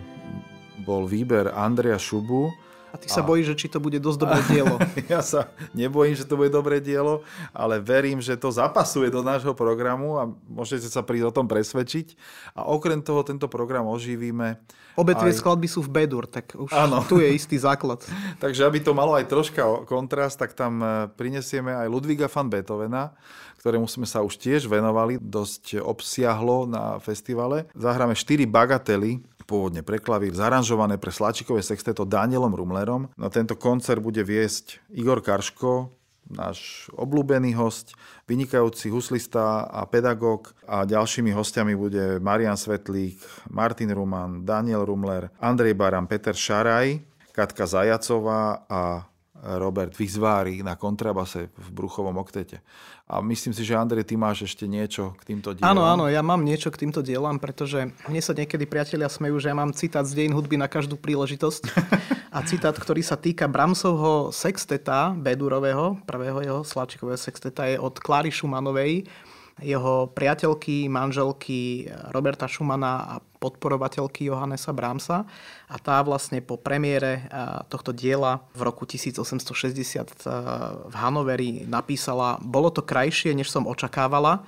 bol 0.83 1.03
výber 1.03 1.51
Andrea 1.51 1.99
Šubu, 1.99 2.51
a 2.95 2.97
ty 2.97 3.11
sa 3.11 3.19
a... 3.19 3.27
bojíš, 3.27 3.51
že 3.51 3.59
či 3.59 3.67
to 3.67 3.83
bude 3.83 3.99
dosť 3.99 4.19
dobré 4.23 4.39
dielo. 4.47 4.79
ja 5.11 5.19
sa 5.19 5.51
nebojím, 5.75 6.15
že 6.15 6.23
to 6.23 6.39
bude 6.39 6.47
dobré 6.47 6.79
dielo, 6.79 7.27
ale 7.51 7.83
verím, 7.83 8.23
že 8.23 8.39
to 8.39 8.47
zapasuje 8.47 9.11
do 9.11 9.19
nášho 9.19 9.51
programu 9.51 10.15
a 10.15 10.31
môžete 10.47 10.87
sa 10.87 11.03
prísť 11.03 11.27
o 11.27 11.35
tom 11.35 11.51
presvedčiť. 11.51 12.15
A 12.55 12.63
okrem 12.71 13.03
toho 13.03 13.19
tento 13.27 13.51
program 13.51 13.91
oživíme. 13.91 14.63
Obe 14.95 15.11
tie 15.11 15.27
aj... 15.27 15.43
skladby 15.43 15.67
sú 15.67 15.83
v 15.83 15.91
Bedur, 15.91 16.23
tak 16.23 16.55
už 16.55 16.71
ano. 16.71 17.03
tu 17.03 17.19
je 17.19 17.27
istý 17.27 17.59
základ. 17.59 17.99
Takže 18.43 18.63
aby 18.63 18.79
to 18.79 18.95
malo 18.95 19.11
aj 19.19 19.27
troška 19.27 19.83
kontrast, 19.83 20.39
tak 20.39 20.55
tam 20.55 20.79
e, 20.79 21.11
prinesieme 21.19 21.75
aj 21.75 21.91
Ludviga 21.91 22.31
van 22.31 22.47
Beethovena, 22.47 23.11
ktorému 23.59 23.91
sme 23.91 24.07
sa 24.07 24.23
už 24.23 24.39
tiež 24.39 24.71
venovali 24.71 25.19
dosť 25.19 25.83
obsiahlo 25.83 26.63
na 26.63 26.95
festivale. 27.03 27.67
Zahráme 27.75 28.15
4 28.15 28.47
bagately, 28.47 29.19
pôvodne 29.45 29.85
pre 29.85 30.01
klavír, 30.01 30.33
zaranžované 30.33 30.97
pre 30.97 31.13
slačikové 31.13 31.61
sexteto 31.61 32.03
Danielom 32.03 32.53
Rumlerom. 32.53 33.13
Na 33.15 33.29
tento 33.29 33.55
koncert 33.55 34.01
bude 34.01 34.25
viesť 34.25 34.81
Igor 34.91 35.21
Karško, 35.21 35.93
náš 36.29 36.89
obľúbený 36.97 37.53
host, 37.53 37.93
vynikajúci 38.25 38.89
huslista 38.89 39.69
a 39.69 39.85
pedagóg 39.85 40.57
a 40.65 40.81
ďalšími 40.83 41.29
hostiami 41.29 41.73
bude 41.77 42.17
Marian 42.17 42.57
Svetlík, 42.57 43.21
Martin 43.53 43.93
Ruman, 43.93 44.41
Daniel 44.41 44.89
Rumler, 44.89 45.29
Andrej 45.37 45.77
Baran, 45.77 46.09
Peter 46.09 46.33
Šaraj, 46.33 46.97
Katka 47.29 47.69
Zajacová 47.69 48.65
a 48.65 49.05
Robert 49.43 49.91
Vizvári 49.93 50.63
na 50.63 50.79
kontrabase 50.79 51.51
v 51.59 51.67
Bruchovom 51.75 52.15
oktete. 52.15 52.63
A 53.05 53.21
myslím 53.21 53.53
si, 53.53 53.61
že 53.61 53.77
Andrej, 53.77 54.07
ty 54.07 54.15
máš 54.17 54.49
ešte 54.49 54.65
niečo 54.65 55.13
k 55.21 55.35
týmto 55.35 55.53
dielom. 55.53 55.67
Áno, 55.67 55.83
áno, 55.85 56.05
ja 56.09 56.25
mám 56.25 56.41
niečo 56.41 56.73
k 56.73 56.81
týmto 56.81 57.05
dielom, 57.05 57.37
pretože 57.37 57.93
mne 58.09 58.21
sa 58.23 58.33
niekedy 58.33 58.65
priatelia 58.65 59.05
smejú, 59.05 59.37
že 59.37 59.53
ja 59.53 59.55
mám 59.55 59.75
citát 59.77 60.07
z 60.07 60.17
dejin 60.17 60.33
hudby 60.33 60.57
na 60.57 60.65
každú 60.65 60.97
príležitosť. 60.97 61.61
A 62.35 62.43
citát, 62.43 62.75
ktorý 62.75 62.99
sa 62.99 63.15
týka 63.15 63.47
Bramsovho 63.47 64.33
sexteta, 64.33 65.13
Bedurového, 65.15 66.01
prvého 66.03 66.41
jeho 66.41 66.61
sláčikového 66.67 67.15
sexteta, 67.15 67.69
je 67.69 67.79
od 67.79 67.95
Kláry 68.01 68.33
Šumanovej, 68.33 69.07
jeho 69.63 70.11
priateľky, 70.11 70.91
manželky 70.91 71.87
Roberta 72.11 72.43
Schumana 72.43 72.91
a 73.07 73.15
podporovateľky 73.39 74.27
Johannesa 74.27 74.75
Brahmsa. 74.75 75.23
A 75.71 75.75
tá 75.79 76.03
vlastne 76.03 76.43
po 76.43 76.59
premiére 76.59 77.31
tohto 77.71 77.95
diela 77.95 78.43
v 78.51 78.67
roku 78.67 78.83
1860 78.83 80.27
v 80.91 80.95
Hanoveri 80.99 81.63
napísala 81.63 82.35
Bolo 82.43 82.67
to 82.67 82.83
krajšie, 82.83 83.31
než 83.31 83.47
som 83.47 83.63
očakávala 83.63 84.43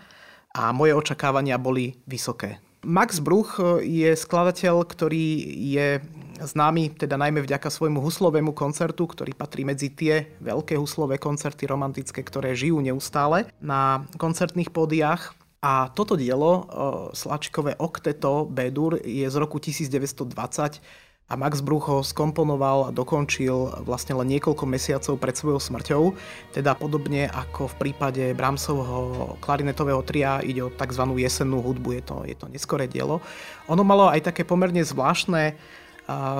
a 0.51 0.75
moje 0.75 0.91
očakávania 0.91 1.55
boli 1.55 1.95
vysoké. 2.03 2.59
Max 2.87 3.19
Bruch 3.19 3.59
je 3.83 4.15
skladateľ, 4.15 4.87
ktorý 4.87 5.43
je 5.75 5.99
známy 6.39 6.95
teda 6.95 7.19
najmä 7.19 7.43
vďaka 7.43 7.67
svojmu 7.67 7.99
huslovému 7.99 8.55
koncertu, 8.55 9.03
ktorý 9.03 9.35
patrí 9.35 9.67
medzi 9.67 9.91
tie 9.91 10.31
veľké 10.39 10.79
huslové 10.79 11.19
koncerty 11.19 11.67
romantické, 11.67 12.23
ktoré 12.23 12.55
žijú 12.55 12.79
neustále 12.79 13.51
na 13.59 14.07
koncertných 14.15 14.71
pódiách. 14.71 15.35
A 15.59 15.91
toto 15.91 16.15
dielo, 16.15 16.63
Slačkové 17.11 17.75
okteto 17.75 18.47
B-dur, 18.47 19.03
je 19.03 19.27
z 19.27 19.35
roku 19.35 19.59
1920 19.59 20.79
a 21.27 21.35
Max 21.35 21.59
Bruch 21.59 21.91
ho 21.91 21.99
skomponoval 21.99 22.87
a 22.87 22.95
dokončil 22.95 23.83
vlastne 23.83 24.15
len 24.15 24.31
niekoľko 24.31 24.63
mesiacov 24.63 25.19
pred 25.19 25.35
svojou 25.35 25.59
smrťou. 25.59 26.03
Teda 26.55 26.71
podobne 26.71 27.27
ako 27.27 27.67
v 27.75 27.75
prípade 27.83 28.23
Brahmsovho 28.31 29.35
klarinetového 29.43 29.99
tria 30.07 30.39
ide 30.39 30.63
o 30.63 30.71
tzv. 30.71 31.03
jesennú 31.19 31.59
hudbu, 31.59 31.99
je 31.99 32.03
to, 32.07 32.15
je 32.23 32.35
to 32.39 32.47
neskoré 32.47 32.87
dielo. 32.87 33.19
Ono 33.67 33.83
malo 33.83 34.07
aj 34.07 34.31
také 34.31 34.47
pomerne 34.47 34.79
zvláštne 34.87 35.59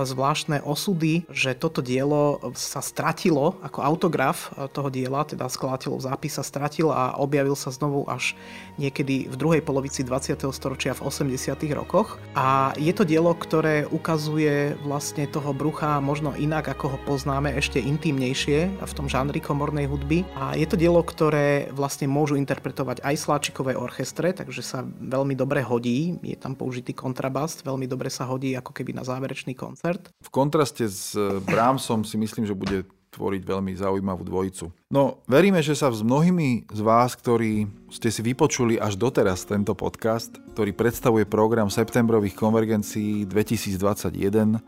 zvláštne 0.07 0.63
osudy, 0.63 1.27
že 1.27 1.51
toto 1.51 1.83
dielo 1.83 2.39
sa 2.55 2.79
stratilo 2.79 3.59
ako 3.59 3.83
autograf 3.83 4.55
toho 4.71 4.87
diela, 4.87 5.27
teda 5.27 5.51
skladateľov 5.51 6.07
zápis 6.07 6.39
sa 6.39 6.43
stratil 6.43 6.87
a 6.87 7.19
objavil 7.19 7.51
sa 7.51 7.67
znovu 7.67 8.07
až 8.07 8.31
niekedy 8.77 9.27
v 9.27 9.35
druhej 9.35 9.61
polovici 9.61 10.05
20. 10.05 10.37
storočia 10.53 10.93
v 10.93 11.05
80. 11.09 11.57
rokoch. 11.73 12.21
A 12.37 12.71
je 12.77 12.93
to 12.93 13.03
dielo, 13.03 13.33
ktoré 13.33 13.89
ukazuje 13.89 14.77
vlastne 14.85 15.25
toho 15.29 15.51
brucha 15.51 15.97
možno 15.99 16.33
inak, 16.37 16.69
ako 16.71 16.95
ho 16.95 16.97
poznáme, 17.05 17.53
ešte 17.57 17.81
intimnejšie 17.81 18.79
v 18.79 18.93
tom 18.95 19.09
žánri 19.09 19.41
komornej 19.41 19.89
hudby. 19.89 20.23
A 20.37 20.55
je 20.55 20.65
to 20.69 20.79
dielo, 20.79 21.01
ktoré 21.01 21.69
vlastne 21.73 22.07
môžu 22.07 22.37
interpretovať 22.37 23.01
aj 23.03 23.15
sláčikové 23.17 23.73
orchestre, 23.75 24.31
takže 24.31 24.61
sa 24.61 24.85
veľmi 24.87 25.33
dobre 25.33 25.65
hodí. 25.65 26.17
Je 26.23 26.37
tam 26.37 26.53
použitý 26.53 26.93
kontrabas, 26.93 27.59
veľmi 27.65 27.89
dobre 27.89 28.07
sa 28.13 28.29
hodí 28.29 28.53
ako 28.55 28.71
keby 28.71 28.95
na 28.95 29.03
záverečný 29.03 29.57
koncert. 29.57 30.13
V 30.21 30.29
kontraste 30.29 30.87
s 30.87 31.17
Brahmsom 31.43 32.05
si 32.05 32.15
myslím, 32.15 32.45
že 32.45 32.57
bude 32.57 32.85
tvoriť 33.17 33.41
veľmi 33.41 33.73
zaujímavú 33.73 34.21
dvojicu. 34.21 34.69
No, 34.93 35.25
veríme, 35.25 35.65
že 35.65 35.73
sa 35.73 35.89
s 35.89 36.05
mnohými 36.05 36.69
z 36.69 36.81
vás, 36.85 37.17
ktorí 37.17 37.65
ste 37.89 38.13
si 38.13 38.21
vypočuli 38.21 38.77
až 38.77 38.95
doteraz 38.95 39.49
tento 39.49 39.73
podcast, 39.73 40.37
ktorý 40.53 40.77
predstavuje 40.77 41.25
program 41.25 41.73
septembrových 41.73 42.37
konvergencií 42.37 43.25
2021, 43.25 44.55
e, 44.55 44.59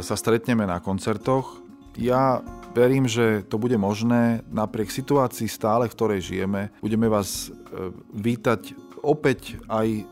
sa 0.00 0.16
stretneme 0.16 0.64
na 0.64 0.80
koncertoch. 0.80 1.60
Ja 2.00 2.40
verím, 2.72 3.10
že 3.10 3.44
to 3.44 3.60
bude 3.60 3.76
možné 3.76 4.40
napriek 4.48 4.88
situácii 4.88 5.50
stále, 5.50 5.90
v 5.90 5.96
ktorej 5.98 6.20
žijeme. 6.24 6.72
Budeme 6.80 7.12
vás 7.12 7.50
e, 7.50 7.92
vítať 8.16 8.88
opäť 9.02 9.58
aj 9.70 9.88
e, 9.88 10.02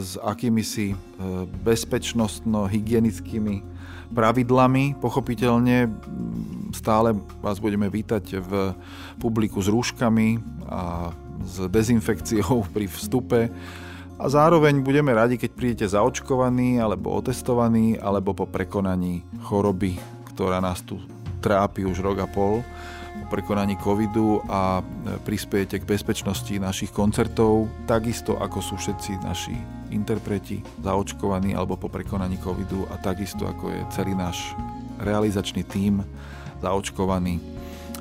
s 0.00 0.16
akými 0.18 0.62
si 0.62 0.92
e, 0.92 0.96
bezpečnostno-hygienickými 1.62 3.75
pravidlami. 4.12 4.98
Pochopiteľne 4.98 5.90
stále 6.74 7.16
vás 7.42 7.58
budeme 7.58 7.90
vítať 7.90 8.24
v 8.42 8.50
publiku 9.18 9.62
s 9.62 9.70
rúškami 9.70 10.38
a 10.68 11.10
s 11.42 11.66
dezinfekciou 11.68 12.66
pri 12.74 12.86
vstupe. 12.90 13.40
A 14.16 14.24
zároveň 14.32 14.80
budeme 14.80 15.12
radi, 15.12 15.36
keď 15.36 15.50
prídete 15.52 15.86
zaočkovaní, 15.92 16.80
alebo 16.80 17.12
otestovaní, 17.20 18.00
alebo 18.00 18.32
po 18.32 18.48
prekonaní 18.48 19.20
choroby, 19.44 20.00
ktorá 20.32 20.56
nás 20.64 20.80
tu 20.80 20.96
trápi 21.44 21.84
už 21.84 22.00
rok 22.00 22.24
a 22.24 22.28
pol 22.28 22.64
o 23.16 23.24
prekonaní 23.32 23.76
covidu 23.80 24.44
a 24.48 24.80
e, 24.80 24.82
prispiejete 25.24 25.80
k 25.80 25.88
bezpečnosti 25.88 26.52
našich 26.60 26.92
koncertov, 26.92 27.68
takisto 27.88 28.36
ako 28.36 28.58
sú 28.60 28.74
všetci 28.76 29.12
naši 29.24 29.75
interpreti 29.90 30.62
zaočkovaní 30.82 31.54
alebo 31.54 31.76
po 31.76 31.90
prekonaní 31.90 32.38
covidu 32.40 32.86
a 32.90 32.98
takisto 32.98 33.46
ako 33.46 33.70
je 33.70 33.80
celý 33.92 34.12
náš 34.16 34.54
realizačný 35.02 35.62
tím 35.66 36.02
zaočkovaný. 36.62 37.38
E, 37.38 37.42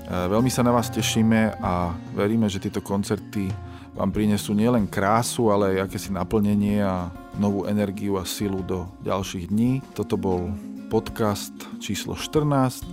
veľmi 0.09 0.49
sa 0.49 0.63
na 0.63 0.71
vás 0.71 0.87
tešíme 0.89 1.59
a 1.59 1.93
veríme, 2.15 2.47
že 2.47 2.61
tieto 2.63 2.79
koncerty 2.79 3.51
vám 3.95 4.11
prinesú 4.11 4.51
nielen 4.51 4.91
krásu, 4.91 5.47
ale 5.51 5.79
aj 5.79 5.87
akési 5.87 6.11
naplnenie 6.11 6.83
a 6.83 7.07
novú 7.39 7.63
energiu 7.63 8.19
a 8.19 8.27
silu 8.27 8.59
do 8.63 8.87
ďalších 9.07 9.47
dní. 9.51 9.79
Toto 9.95 10.19
bol 10.19 10.51
podcast 10.91 11.55
číslo 11.79 12.15
14 12.15 12.83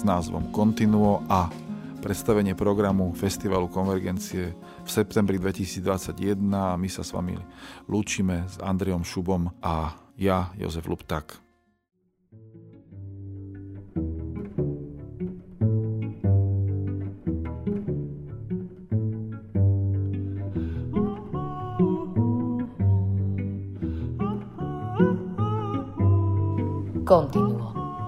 s 0.00 0.02
názvom 0.04 0.52
Continuo 0.52 1.24
a 1.28 1.48
predstavenie 2.02 2.58
programu 2.58 3.14
Festivalu 3.14 3.70
Konvergencie 3.70 4.50
v 4.58 4.88
septembri 4.90 5.38
2021 5.38 6.34
a 6.50 6.74
my 6.74 6.90
sa 6.90 7.06
s 7.06 7.14
vami 7.14 7.38
lúčime 7.86 8.42
s 8.50 8.58
Andrejom 8.58 9.06
Šubom 9.06 9.46
a 9.62 9.94
ja, 10.18 10.50
Jozef 10.58 10.90
Luptak. 10.90 11.38
Continuo 27.06 27.51